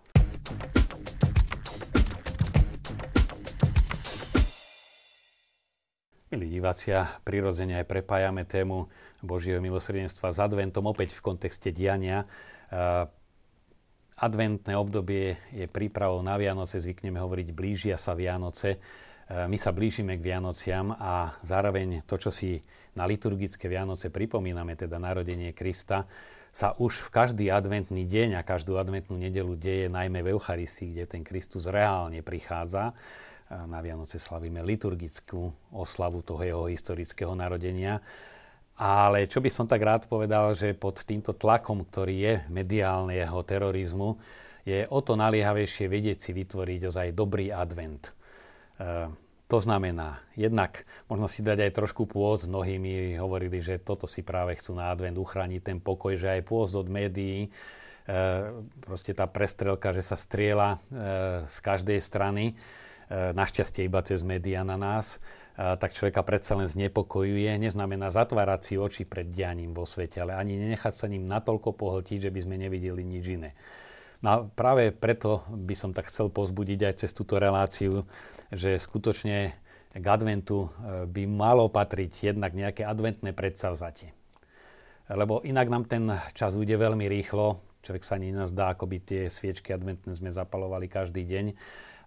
Milí 6.29 6.53
divácia, 6.53 7.17
prirodzene 7.25 7.81
aj 7.81 7.89
prepájame 7.89 8.45
tému 8.45 8.93
Božieho 9.25 9.65
milosrdenstva 9.65 10.37
s 10.37 10.39
adventom 10.45 10.85
opäť 10.85 11.17
v 11.17 11.25
kontexte 11.25 11.73
diania. 11.73 12.29
Adventné 14.21 14.77
obdobie 14.77 15.41
je 15.57 15.65
prípravou 15.65 16.21
na 16.21 16.37
Vianoce, 16.37 16.77
zvykneme 16.77 17.25
hovoriť 17.25 17.57
blížia 17.57 17.97
sa 17.97 18.13
Vianoce. 18.13 18.77
my 19.49 19.57
sa 19.57 19.73
blížime 19.73 20.21
k 20.21 20.25
Vianociam 20.29 20.93
a 20.93 21.41
zároveň 21.41 22.05
to, 22.05 22.21
čo 22.21 22.29
si 22.29 22.61
na 22.99 23.07
liturgické 23.07 23.71
Vianoce 23.71 24.11
pripomíname, 24.11 24.75
teda 24.75 24.99
narodenie 24.99 25.55
Krista, 25.55 26.11
sa 26.51 26.75
už 26.75 27.07
v 27.07 27.13
každý 27.15 27.47
adventný 27.55 28.03
deň 28.03 28.35
a 28.35 28.43
každú 28.43 28.83
adventnú 28.83 29.15
nedelu 29.15 29.55
deje 29.55 29.87
najmä 29.87 30.27
v 30.27 30.35
Eucharistii, 30.35 30.91
kde 30.91 31.05
ten 31.07 31.23
Kristus 31.23 31.71
reálne 31.71 32.19
prichádza. 32.27 32.99
Na 33.49 33.79
Vianoce 33.79 34.19
slavíme 34.19 34.67
liturgickú 34.67 35.55
oslavu 35.71 36.27
toho 36.27 36.43
jeho 36.43 36.65
historického 36.67 37.33
narodenia. 37.39 38.03
Ale 38.79 39.31
čo 39.31 39.39
by 39.39 39.51
som 39.51 39.71
tak 39.71 39.83
rád 39.87 40.11
povedal, 40.11 40.51
že 40.59 40.75
pod 40.75 41.03
týmto 41.07 41.31
tlakom, 41.35 41.87
ktorý 41.87 42.17
je 42.19 42.35
mediálneho 42.51 43.39
terorizmu, 43.47 44.19
je 44.67 44.85
o 44.91 44.99
to 45.01 45.17
naliehavejšie 45.17 45.87
vedieť 45.89 46.19
si 46.19 46.31
vytvoriť 46.35 46.81
ozaj 46.91 47.07
dobrý 47.17 47.55
advent. 47.55 48.13
E, 49.49 49.51
to 49.51 49.59
znamená, 49.65 50.21
jednak 50.37 50.85
možno 51.09 51.27
si 51.27 51.41
dať 51.41 51.69
aj 51.69 51.73
trošku 51.73 52.05
pôst. 52.05 52.45
Mnohí 52.45 52.77
mi 52.77 53.17
hovorili, 53.17 53.65
že 53.65 53.81
toto 53.81 54.05
si 54.05 54.21
práve 54.21 54.61
chcú 54.61 54.77
na 54.77 54.93
advent 54.93 55.17
uchrániť 55.17 55.61
ten 55.65 55.79
pokoj, 55.81 56.21
že 56.21 56.29
aj 56.29 56.43
pôst 56.45 56.77
od 56.77 56.93
médií, 56.93 57.49
e, 57.49 57.51
proste 58.85 59.17
tá 59.17 59.25
prestrelka, 59.25 59.97
že 59.97 60.05
sa 60.05 60.21
striela 60.21 60.77
e, 60.77 61.49
z 61.49 61.59
každej 61.65 61.99
strany, 62.05 62.55
našťastie 63.09 63.89
iba 63.89 64.05
cez 64.05 64.21
médiá 64.21 64.69
na 64.69 64.77
nás, 64.77 65.17
tak 65.57 65.97
človeka 65.97 66.21
predsa 66.21 66.61
len 66.61 66.69
znepokojuje. 66.69 67.57
Neznamená 67.57 68.13
zatvárať 68.13 68.61
si 68.61 68.75
oči 68.77 69.09
pred 69.09 69.33
dianím 69.33 69.73
vo 69.73 69.89
svete, 69.89 70.21
ale 70.21 70.37
ani 70.37 70.61
nenechať 70.61 70.93
sa 70.93 71.09
ním 71.09 71.25
natoľko 71.25 71.73
pohltiť, 71.73 72.29
že 72.29 72.31
by 72.31 72.41
sme 72.45 72.61
nevideli 72.61 73.01
nič 73.01 73.25
iné. 73.33 73.57
No 74.19 74.51
práve 74.51 74.91
preto 74.91 75.47
by 75.47 75.75
som 75.79 75.91
tak 75.95 76.11
chcel 76.11 76.27
pozbudiť 76.27 76.91
aj 76.91 76.95
cez 77.07 77.11
túto 77.15 77.39
reláciu, 77.39 78.03
že 78.51 78.75
skutočne 78.75 79.55
k 79.95 80.07
adventu 80.07 80.67
e, 80.67 81.07
by 81.07 81.23
malo 81.31 81.71
patriť 81.71 82.35
jednak 82.35 82.51
nejaké 82.51 82.83
adventné 82.83 83.31
predsavzatie. 83.31 84.11
Lebo 85.09 85.41
inak 85.47 85.71
nám 85.71 85.87
ten 85.87 86.11
čas 86.35 86.59
ujde 86.59 86.77
veľmi 86.77 87.07
rýchlo, 87.09 87.63
človek 87.81 88.03
sa 88.05 88.19
ani 88.19 88.35
nazdá, 88.35 88.75
ako 88.75 88.91
by 88.91 88.99
tie 89.01 89.23
sviečky 89.31 89.73
adventné 89.73 90.13
sme 90.13 90.35
zapalovali 90.35 90.91
každý 90.91 91.25
deň 91.25 91.47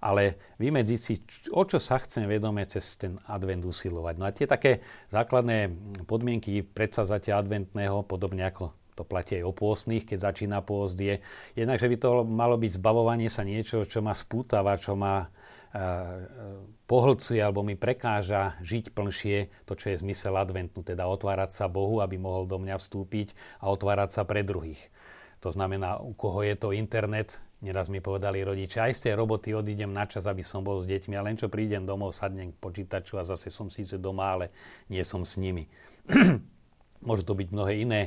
ale 0.01 0.41
vymedziť 0.57 0.99
si, 0.99 1.21
o 1.53 1.61
čo 1.61 1.77
sa 1.77 2.01
chcem 2.01 2.25
vedome 2.25 2.65
cez 2.65 2.97
ten 2.97 3.21
advent 3.29 3.61
usilovať. 3.61 4.15
No 4.17 4.25
a 4.25 4.33
tie 4.33 4.49
také 4.49 4.81
základné 5.13 5.69
podmienky 6.09 6.65
predsavzatia 6.65 7.37
adventného, 7.37 8.01
podobne 8.09 8.49
ako 8.49 8.73
to 8.95 9.07
platí 9.07 9.39
aj 9.39 9.47
o 9.47 9.53
pôstnych, 9.55 10.03
keď 10.03 10.31
začína 10.31 10.59
pôst, 10.61 10.99
je 10.99 11.23
jednak, 11.55 11.79
že 11.79 11.87
by 11.87 11.97
to 11.97 12.11
malo 12.27 12.59
byť 12.59 12.71
zbavovanie 12.77 13.31
sa 13.31 13.47
niečo, 13.47 13.87
čo 13.87 14.03
ma 14.03 14.11
spútava, 14.11 14.75
čo 14.75 14.99
ma 14.99 15.25
uh, 15.25 15.29
pohlcuje 16.91 17.39
alebo 17.39 17.63
mi 17.63 17.79
prekáža 17.79 18.59
žiť 18.59 18.91
plnšie 18.91 19.63
to, 19.63 19.73
čo 19.79 19.95
je 19.95 20.01
zmysel 20.03 20.35
adventu, 20.35 20.83
teda 20.83 21.07
otvárať 21.07 21.55
sa 21.55 21.71
Bohu, 21.71 22.03
aby 22.03 22.19
mohol 22.19 22.43
do 22.47 22.59
mňa 22.59 22.75
vstúpiť 22.75 23.31
a 23.63 23.71
otvárať 23.71 24.09
sa 24.11 24.23
pre 24.27 24.43
druhých. 24.43 24.91
To 25.41 25.49
znamená, 25.49 25.97
u 26.03 26.13
koho 26.13 26.45
je 26.45 26.53
to 26.53 26.69
internet, 26.75 27.41
neraz 27.65 27.89
mi 27.89 27.97
povedali 27.97 28.45
rodičia, 28.45 28.85
aj 28.85 28.93
z 28.93 29.01
tej 29.09 29.13
roboty 29.17 29.57
odídem 29.57 29.89
na 29.89 30.05
čas, 30.05 30.29
aby 30.29 30.45
som 30.45 30.61
bol 30.61 30.77
s 30.77 30.85
deťmi 30.85 31.17
a 31.17 31.25
len 31.25 31.33
čo 31.33 31.49
prídem 31.49 31.81
domov, 31.81 32.13
sadnem 32.13 32.53
k 32.53 32.61
počítaču 32.61 33.17
a 33.17 33.25
zase 33.25 33.49
som 33.49 33.71
síce 33.71 33.97
doma, 33.97 34.37
ale 34.37 34.53
nie 34.91 35.01
som 35.01 35.25
s 35.25 35.39
nimi. 35.39 35.65
Môžu 37.01 37.25
to 37.25 37.33
byť 37.33 37.49
mnohé 37.49 37.81
iné, 37.81 38.01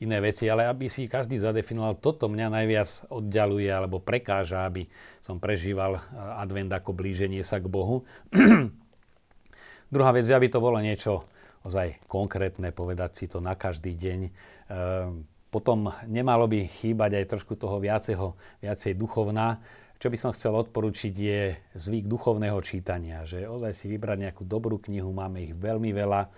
iné 0.00 0.18
veci, 0.24 0.48
ale 0.48 0.64
aby 0.64 0.88
si 0.88 1.04
každý 1.04 1.36
zadefinoval, 1.36 2.00
toto 2.00 2.32
mňa 2.32 2.48
najviac 2.48 3.12
oddialuje 3.12 3.68
alebo 3.68 4.00
prekáža, 4.00 4.64
aby 4.64 4.88
som 5.20 5.36
prežíval 5.36 6.00
advent 6.40 6.72
ako 6.72 6.96
blíženie 6.96 7.44
sa 7.44 7.60
k 7.60 7.68
Bohu. 7.68 8.08
Druhá 9.94 10.10
vec, 10.12 10.28
aby 10.28 10.48
to 10.48 10.60
bolo 10.60 10.80
niečo 10.80 11.28
ozaj 11.64 12.04
konkrétne, 12.08 12.72
povedať 12.72 13.10
si 13.16 13.24
to 13.28 13.40
na 13.44 13.52
každý 13.56 13.92
deň. 13.96 14.20
Ehm, 14.24 15.24
potom 15.48 15.88
nemalo 16.04 16.44
by 16.44 16.68
chýbať 16.68 17.20
aj 17.20 17.24
trošku 17.36 17.56
toho 17.56 17.80
viaceho, 17.80 18.36
viacej 18.60 18.96
duchovná. 18.96 19.60
Čo 19.98 20.12
by 20.12 20.16
som 20.20 20.30
chcel 20.30 20.54
odporučiť 20.54 21.14
je 21.16 21.40
zvyk 21.74 22.06
duchovného 22.06 22.60
čítania, 22.62 23.26
že 23.26 23.48
ozaj 23.48 23.72
si 23.74 23.90
vybrať 23.90 24.28
nejakú 24.28 24.44
dobrú 24.46 24.78
knihu, 24.78 25.10
máme 25.10 25.42
ich 25.42 25.52
veľmi 25.56 25.90
veľa, 25.90 26.30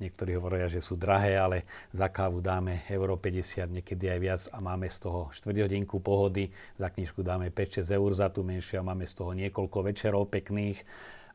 niektorí 0.00 0.36
hovoria, 0.36 0.68
že 0.68 0.84
sú 0.84 1.00
drahé, 1.00 1.40
ale 1.40 1.64
za 1.92 2.12
kávu 2.12 2.44
dáme 2.44 2.84
euro 2.92 3.16
50, 3.16 3.80
niekedy 3.80 4.12
aj 4.12 4.18
viac 4.20 4.42
a 4.52 4.58
máme 4.60 4.88
z 4.88 5.08
toho 5.08 5.20
4 5.32 5.66
hodinku 5.66 6.00
pohody, 6.04 6.52
za 6.76 6.92
knižku 6.92 7.24
dáme 7.24 7.48
5-6 7.48 7.96
eur 7.96 8.10
za 8.12 8.28
tú 8.28 8.44
menšiu 8.44 8.80
a 8.80 8.86
máme 8.86 9.08
z 9.08 9.14
toho 9.16 9.32
niekoľko 9.32 9.78
večerov 9.86 10.28
pekných 10.28 10.84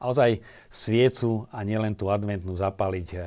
a 0.01 0.09
ozaj 0.09 0.41
sviecu 0.65 1.45
a 1.53 1.61
nielen 1.61 1.93
tú 1.93 2.09
adventnú 2.09 2.57
zapaliť 2.57 3.07
eh, 3.13 3.21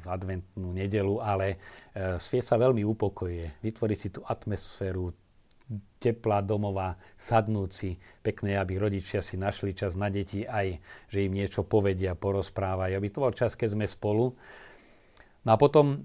v 0.00 0.06
adventnú 0.06 0.68
nedelu, 0.76 1.16
ale 1.24 1.56
eh, 1.56 2.20
svieť 2.20 2.44
sa 2.44 2.56
veľmi 2.60 2.84
upokojuje. 2.84 3.64
Vytvoriť 3.64 3.98
si 3.98 4.08
tú 4.12 4.20
atmosféru 4.28 5.16
teplá 6.02 6.42
domová, 6.42 6.98
sadnúci, 7.14 8.00
pekné, 8.24 8.58
aby 8.58 8.80
rodičia 8.80 9.22
si 9.22 9.38
našli 9.38 9.76
čas 9.76 9.94
na 9.94 10.10
deti, 10.10 10.42
aj 10.42 10.80
že 11.06 11.24
im 11.24 11.36
niečo 11.36 11.62
povedia, 11.62 12.18
porozprávajú, 12.18 12.92
aby 12.96 13.08
to 13.12 13.22
bol 13.22 13.30
čas, 13.30 13.54
keď 13.54 13.78
sme 13.78 13.86
spolu. 13.86 14.34
No 15.46 15.50
a 15.54 15.56
potom 15.56 15.86
e, 15.96 15.98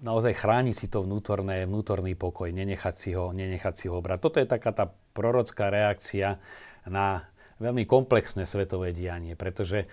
naozaj 0.00 0.32
chráni 0.36 0.72
si 0.72 0.88
to 0.88 1.04
vnútorné, 1.04 1.68
vnútorný 1.68 2.16
pokoj, 2.16 2.48
nenechať 2.48 2.94
si 2.96 3.10
ho, 3.12 3.34
nenechať 3.36 3.74
si 3.76 3.86
ho 3.92 4.00
brať. 4.00 4.18
Toto 4.20 4.36
je 4.40 4.48
taká 4.48 4.72
tá 4.72 4.88
prorocká 5.12 5.68
reakcia 5.68 6.40
na 6.88 7.28
veľmi 7.62 7.86
komplexné 7.86 8.46
svetové 8.48 8.90
dianie, 8.90 9.38
pretože 9.38 9.84
e, 9.84 9.86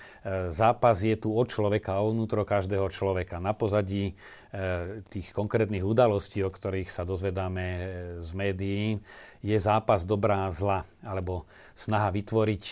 zápas 0.50 0.97
je 1.02 1.13
tu 1.17 1.34
od 1.34 1.45
človeka, 1.45 2.02
o 2.02 2.13
vnútro 2.13 2.41
každého 2.41 2.89
človeka. 2.89 3.38
Na 3.38 3.54
pozadí 3.54 4.12
e, 4.12 4.13
tých 5.10 5.30
konkrétnych 5.34 5.86
udalostí, 5.86 6.41
o 6.41 6.50
ktorých 6.50 6.89
sa 6.89 7.06
dozvedáme 7.06 7.65
e, 7.65 7.84
z 8.21 8.30
médií, 8.34 8.86
je 9.41 9.58
zápas 9.58 10.06
dobrá 10.06 10.45
a 10.45 10.54
zla, 10.54 10.86
alebo 11.02 11.50
snaha 11.74 12.13
vytvoriť 12.13 12.63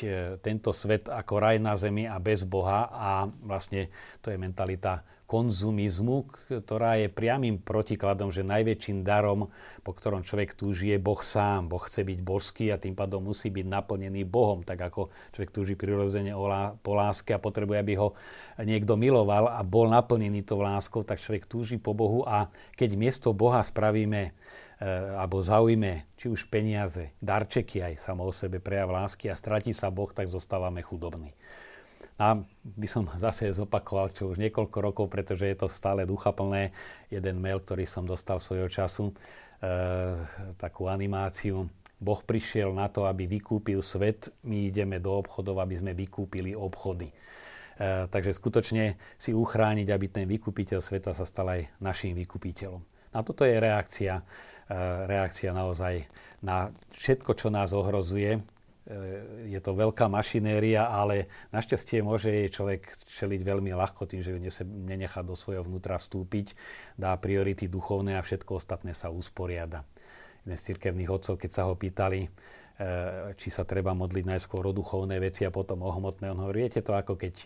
tento 0.46 0.70
svet 0.70 1.10
ako 1.10 1.34
raj 1.42 1.58
na 1.58 1.74
zemi 1.74 2.06
a 2.06 2.22
bez 2.22 2.46
Boha 2.46 2.86
a 2.94 3.26
vlastne 3.42 3.90
to 4.22 4.30
je 4.30 4.38
mentalita 4.38 5.02
konzumizmu, 5.30 6.26
ktorá 6.50 6.98
je 6.98 7.06
priamým 7.06 7.62
protikladom, 7.62 8.34
že 8.34 8.42
najväčším 8.42 9.06
darom, 9.06 9.54
po 9.86 9.92
ktorom 9.94 10.26
človek 10.26 10.58
túži, 10.58 10.90
je 10.90 10.98
Boh 10.98 11.22
sám. 11.22 11.70
Boh 11.70 11.86
chce 11.86 12.02
byť 12.02 12.20
božský 12.26 12.74
a 12.74 12.82
tým 12.82 12.98
pádom 12.98 13.22
musí 13.22 13.54
byť 13.54 13.70
naplnený 13.70 14.26
Bohom, 14.26 14.66
tak 14.66 14.82
ako 14.82 15.14
človek 15.38 15.54
túži 15.54 15.78
prirodzene 15.78 16.34
po 16.82 16.92
láske 16.98 17.38
a 17.38 17.40
potrebuje, 17.40 17.78
aby 17.78 17.94
ho 18.02 18.18
niekto 18.66 18.98
miloval 18.98 19.54
a 19.54 19.62
bol 19.62 19.86
naplnený 19.94 20.42
tou 20.42 20.66
láskou, 20.66 21.06
tak 21.06 21.22
človek 21.22 21.46
túži 21.46 21.78
po 21.78 21.94
Bohu 21.94 22.26
a 22.26 22.50
keď 22.74 22.98
miesto 22.98 23.30
Boha 23.30 23.62
spravíme 23.62 24.22
e, 24.26 24.32
alebo 25.14 25.46
zaujme 25.46 26.10
či 26.18 26.34
už 26.34 26.50
peniaze, 26.50 27.14
darčeky 27.22 27.86
aj 27.86 28.02
samo 28.02 28.26
o 28.26 28.34
sebe 28.34 28.58
prejav 28.58 28.90
lásky 28.90 29.30
a 29.30 29.38
stratí 29.38 29.78
sa 29.78 29.94
Boh, 29.94 30.10
tak 30.10 30.26
zostávame 30.26 30.82
chudobní. 30.82 31.38
A 32.20 32.36
by 32.64 32.88
som 32.88 33.08
zase 33.26 33.50
zopakoval, 33.56 34.12
čo 34.12 34.30
už 34.30 34.38
niekoľko 34.38 34.78
rokov, 34.84 35.06
pretože 35.08 35.48
je 35.48 35.58
to 35.58 35.68
stále 35.72 36.04
duchaplné. 36.04 36.76
Jeden 37.08 37.40
mail, 37.40 37.64
ktorý 37.64 37.88
som 37.88 38.04
dostal 38.04 38.44
svojho 38.44 38.68
času, 38.68 39.10
e, 39.10 39.14
takú 40.60 40.92
animáciu. 40.92 41.72
Boh 42.00 42.22
prišiel 42.24 42.72
na 42.72 42.88
to, 42.88 43.04
aby 43.08 43.28
vykúpil 43.28 43.84
svet, 43.84 44.32
my 44.48 44.72
ideme 44.72 45.04
do 45.04 45.20
obchodov, 45.20 45.60
aby 45.60 45.76
sme 45.76 45.92
vykúpili 45.96 46.56
obchody. 46.56 47.12
E, 47.12 47.16
takže 48.12 48.36
skutočne 48.36 49.00
si 49.16 49.32
uchrániť, 49.32 49.88
aby 49.88 50.08
ten 50.12 50.28
vykupiteľ 50.28 50.80
sveta 50.84 51.12
sa 51.16 51.24
stal 51.24 51.48
aj 51.52 51.72
našim 51.80 52.16
vykupiteľom. 52.16 52.84
A 53.10 53.26
toto 53.26 53.42
je 53.44 53.56
reakcia, 53.58 54.20
e, 54.20 54.24
reakcia 55.08 55.56
naozaj 55.56 56.08
na 56.44 56.72
všetko, 56.96 57.32
čo 57.36 57.48
nás 57.52 57.72
ohrozuje, 57.76 58.40
je 59.46 59.60
to 59.62 59.78
veľká 59.78 60.10
mašinéria, 60.10 60.90
ale 60.90 61.30
našťastie 61.54 62.02
môže 62.02 62.34
jej 62.34 62.50
človek 62.50 62.90
čeliť 63.06 63.42
veľmi 63.46 63.70
ľahko 63.70 64.10
tým, 64.10 64.26
že 64.26 64.34
ju 64.34 64.40
nenechá 64.66 65.22
do 65.22 65.38
svojho 65.38 65.62
vnútra 65.62 66.02
vstúpiť, 66.02 66.58
dá 66.98 67.14
priority 67.22 67.70
duchovné 67.70 68.18
a 68.18 68.26
všetko 68.26 68.58
ostatné 68.58 68.98
sa 68.98 69.14
usporiada. 69.14 69.86
Jeden 70.42 70.58
z 70.58 70.74
cirkevných 70.74 71.14
otcov, 71.14 71.38
keď 71.38 71.52
sa 71.54 71.64
ho 71.70 71.78
pýtali, 71.78 72.26
e, 72.26 72.30
či 73.38 73.54
sa 73.54 73.62
treba 73.62 73.94
modliť 73.94 74.26
najskôr 74.26 74.66
o 74.66 74.74
duchovné 74.74 75.22
veci 75.22 75.46
a 75.46 75.54
potom 75.54 75.86
o 75.86 75.92
hmotné, 75.94 76.34
on 76.34 76.42
hovorí, 76.42 76.66
viete 76.66 76.82
to 76.82 76.98
ako 76.98 77.14
keď 77.14 77.34
e, 77.38 77.46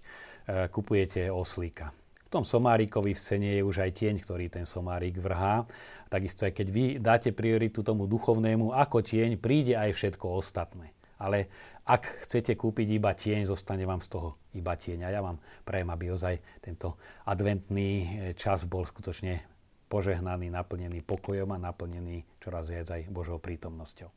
kupujete 0.72 1.28
oslíka. 1.28 1.92
V 2.24 2.42
tom 2.42 2.48
somárikovi 2.48 3.14
v 3.14 3.20
scéne 3.20 3.50
je 3.60 3.62
už 3.62 3.84
aj 3.84 3.92
tieň, 4.00 4.16
ktorý 4.24 4.50
ten 4.50 4.66
somárik 4.66 5.20
vrhá. 5.22 5.70
Takisto 6.10 6.50
aj 6.50 6.54
keď 6.56 6.68
vy 6.72 6.86
dáte 6.98 7.30
prioritu 7.30 7.86
tomu 7.86 8.10
duchovnému 8.10 8.74
ako 8.74 9.06
tieň, 9.06 9.38
príde 9.38 9.78
aj 9.78 9.94
všetko 9.94 10.40
ostatné 10.40 10.96
ale 11.24 11.48
ak 11.88 12.28
chcete 12.28 12.60
kúpiť 12.60 12.88
iba 13.00 13.16
tieň, 13.16 13.48
zostane 13.48 13.88
vám 13.88 14.04
z 14.04 14.20
toho 14.20 14.36
iba 14.52 14.76
tieň. 14.76 15.08
A 15.08 15.10
ja 15.10 15.24
vám 15.24 15.40
prajem, 15.64 15.88
aby 15.88 16.12
ozaj 16.12 16.36
tento 16.60 17.00
adventný 17.24 17.90
e, 17.90 18.08
čas 18.36 18.68
bol 18.68 18.84
skutočne 18.84 19.40
požehnaný, 19.88 20.52
naplnený 20.52 21.00
pokojom 21.08 21.56
a 21.56 21.64
naplnený 21.64 22.28
čoraz 22.44 22.68
viac 22.68 22.92
aj 22.92 23.08
Božou 23.08 23.40
prítomnosťou. 23.40 24.12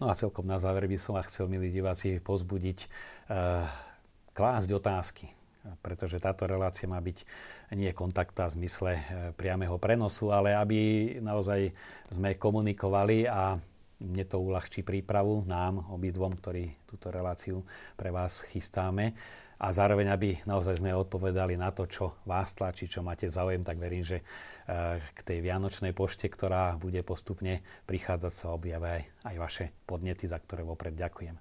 No 0.00 0.08
a 0.08 0.16
celkom 0.16 0.44
na 0.44 0.60
záver 0.60 0.88
by 0.88 0.96
som 0.96 1.16
vás 1.16 1.28
chcel, 1.28 1.48
milí 1.48 1.72
diváci, 1.72 2.20
pozbudiť. 2.20 2.78
Uh, 3.32 3.64
klásť 4.36 4.68
otázky 4.76 5.26
pretože 5.82 6.22
táto 6.22 6.46
relácia 6.46 6.86
má 6.86 6.98
byť 7.02 7.26
nie 7.74 7.90
kontakta 7.90 8.46
v 8.46 8.62
zmysle 8.62 8.92
e, 8.94 9.02
priameho 9.34 9.76
prenosu, 9.82 10.30
ale 10.30 10.54
aby 10.54 10.78
naozaj 11.18 11.74
sme 12.12 12.38
komunikovali 12.38 13.26
a 13.26 13.58
mne 14.00 14.24
to 14.28 14.36
uľahčí 14.36 14.84
prípravu 14.84 15.48
nám, 15.48 15.88
obidvom, 15.88 16.36
ktorí 16.36 16.84
túto 16.84 17.08
reláciu 17.08 17.64
pre 17.96 18.12
vás 18.12 18.44
chystáme 18.44 19.16
a 19.56 19.72
zároveň, 19.72 20.12
aby 20.12 20.36
naozaj 20.44 20.84
sme 20.84 20.92
odpovedali 20.92 21.56
na 21.56 21.72
to, 21.72 21.88
čo 21.88 22.20
vás 22.28 22.52
tlačí, 22.52 22.92
čo 22.92 23.00
máte 23.00 23.32
záujem, 23.32 23.64
tak 23.64 23.80
verím, 23.80 24.04
že 24.04 24.20
e, 24.20 24.24
k 25.00 25.20
tej 25.24 25.38
vianočnej 25.40 25.96
pošte, 25.96 26.28
ktorá 26.28 26.76
bude 26.76 27.00
postupne 27.00 27.64
prichádzať, 27.88 28.32
sa 28.36 28.52
objavia 28.52 29.00
aj, 29.24 29.36
vaše 29.40 29.64
podnety, 29.88 30.28
za 30.28 30.36
ktoré 30.36 30.60
vopred 30.60 30.92
ďakujem. 30.92 31.40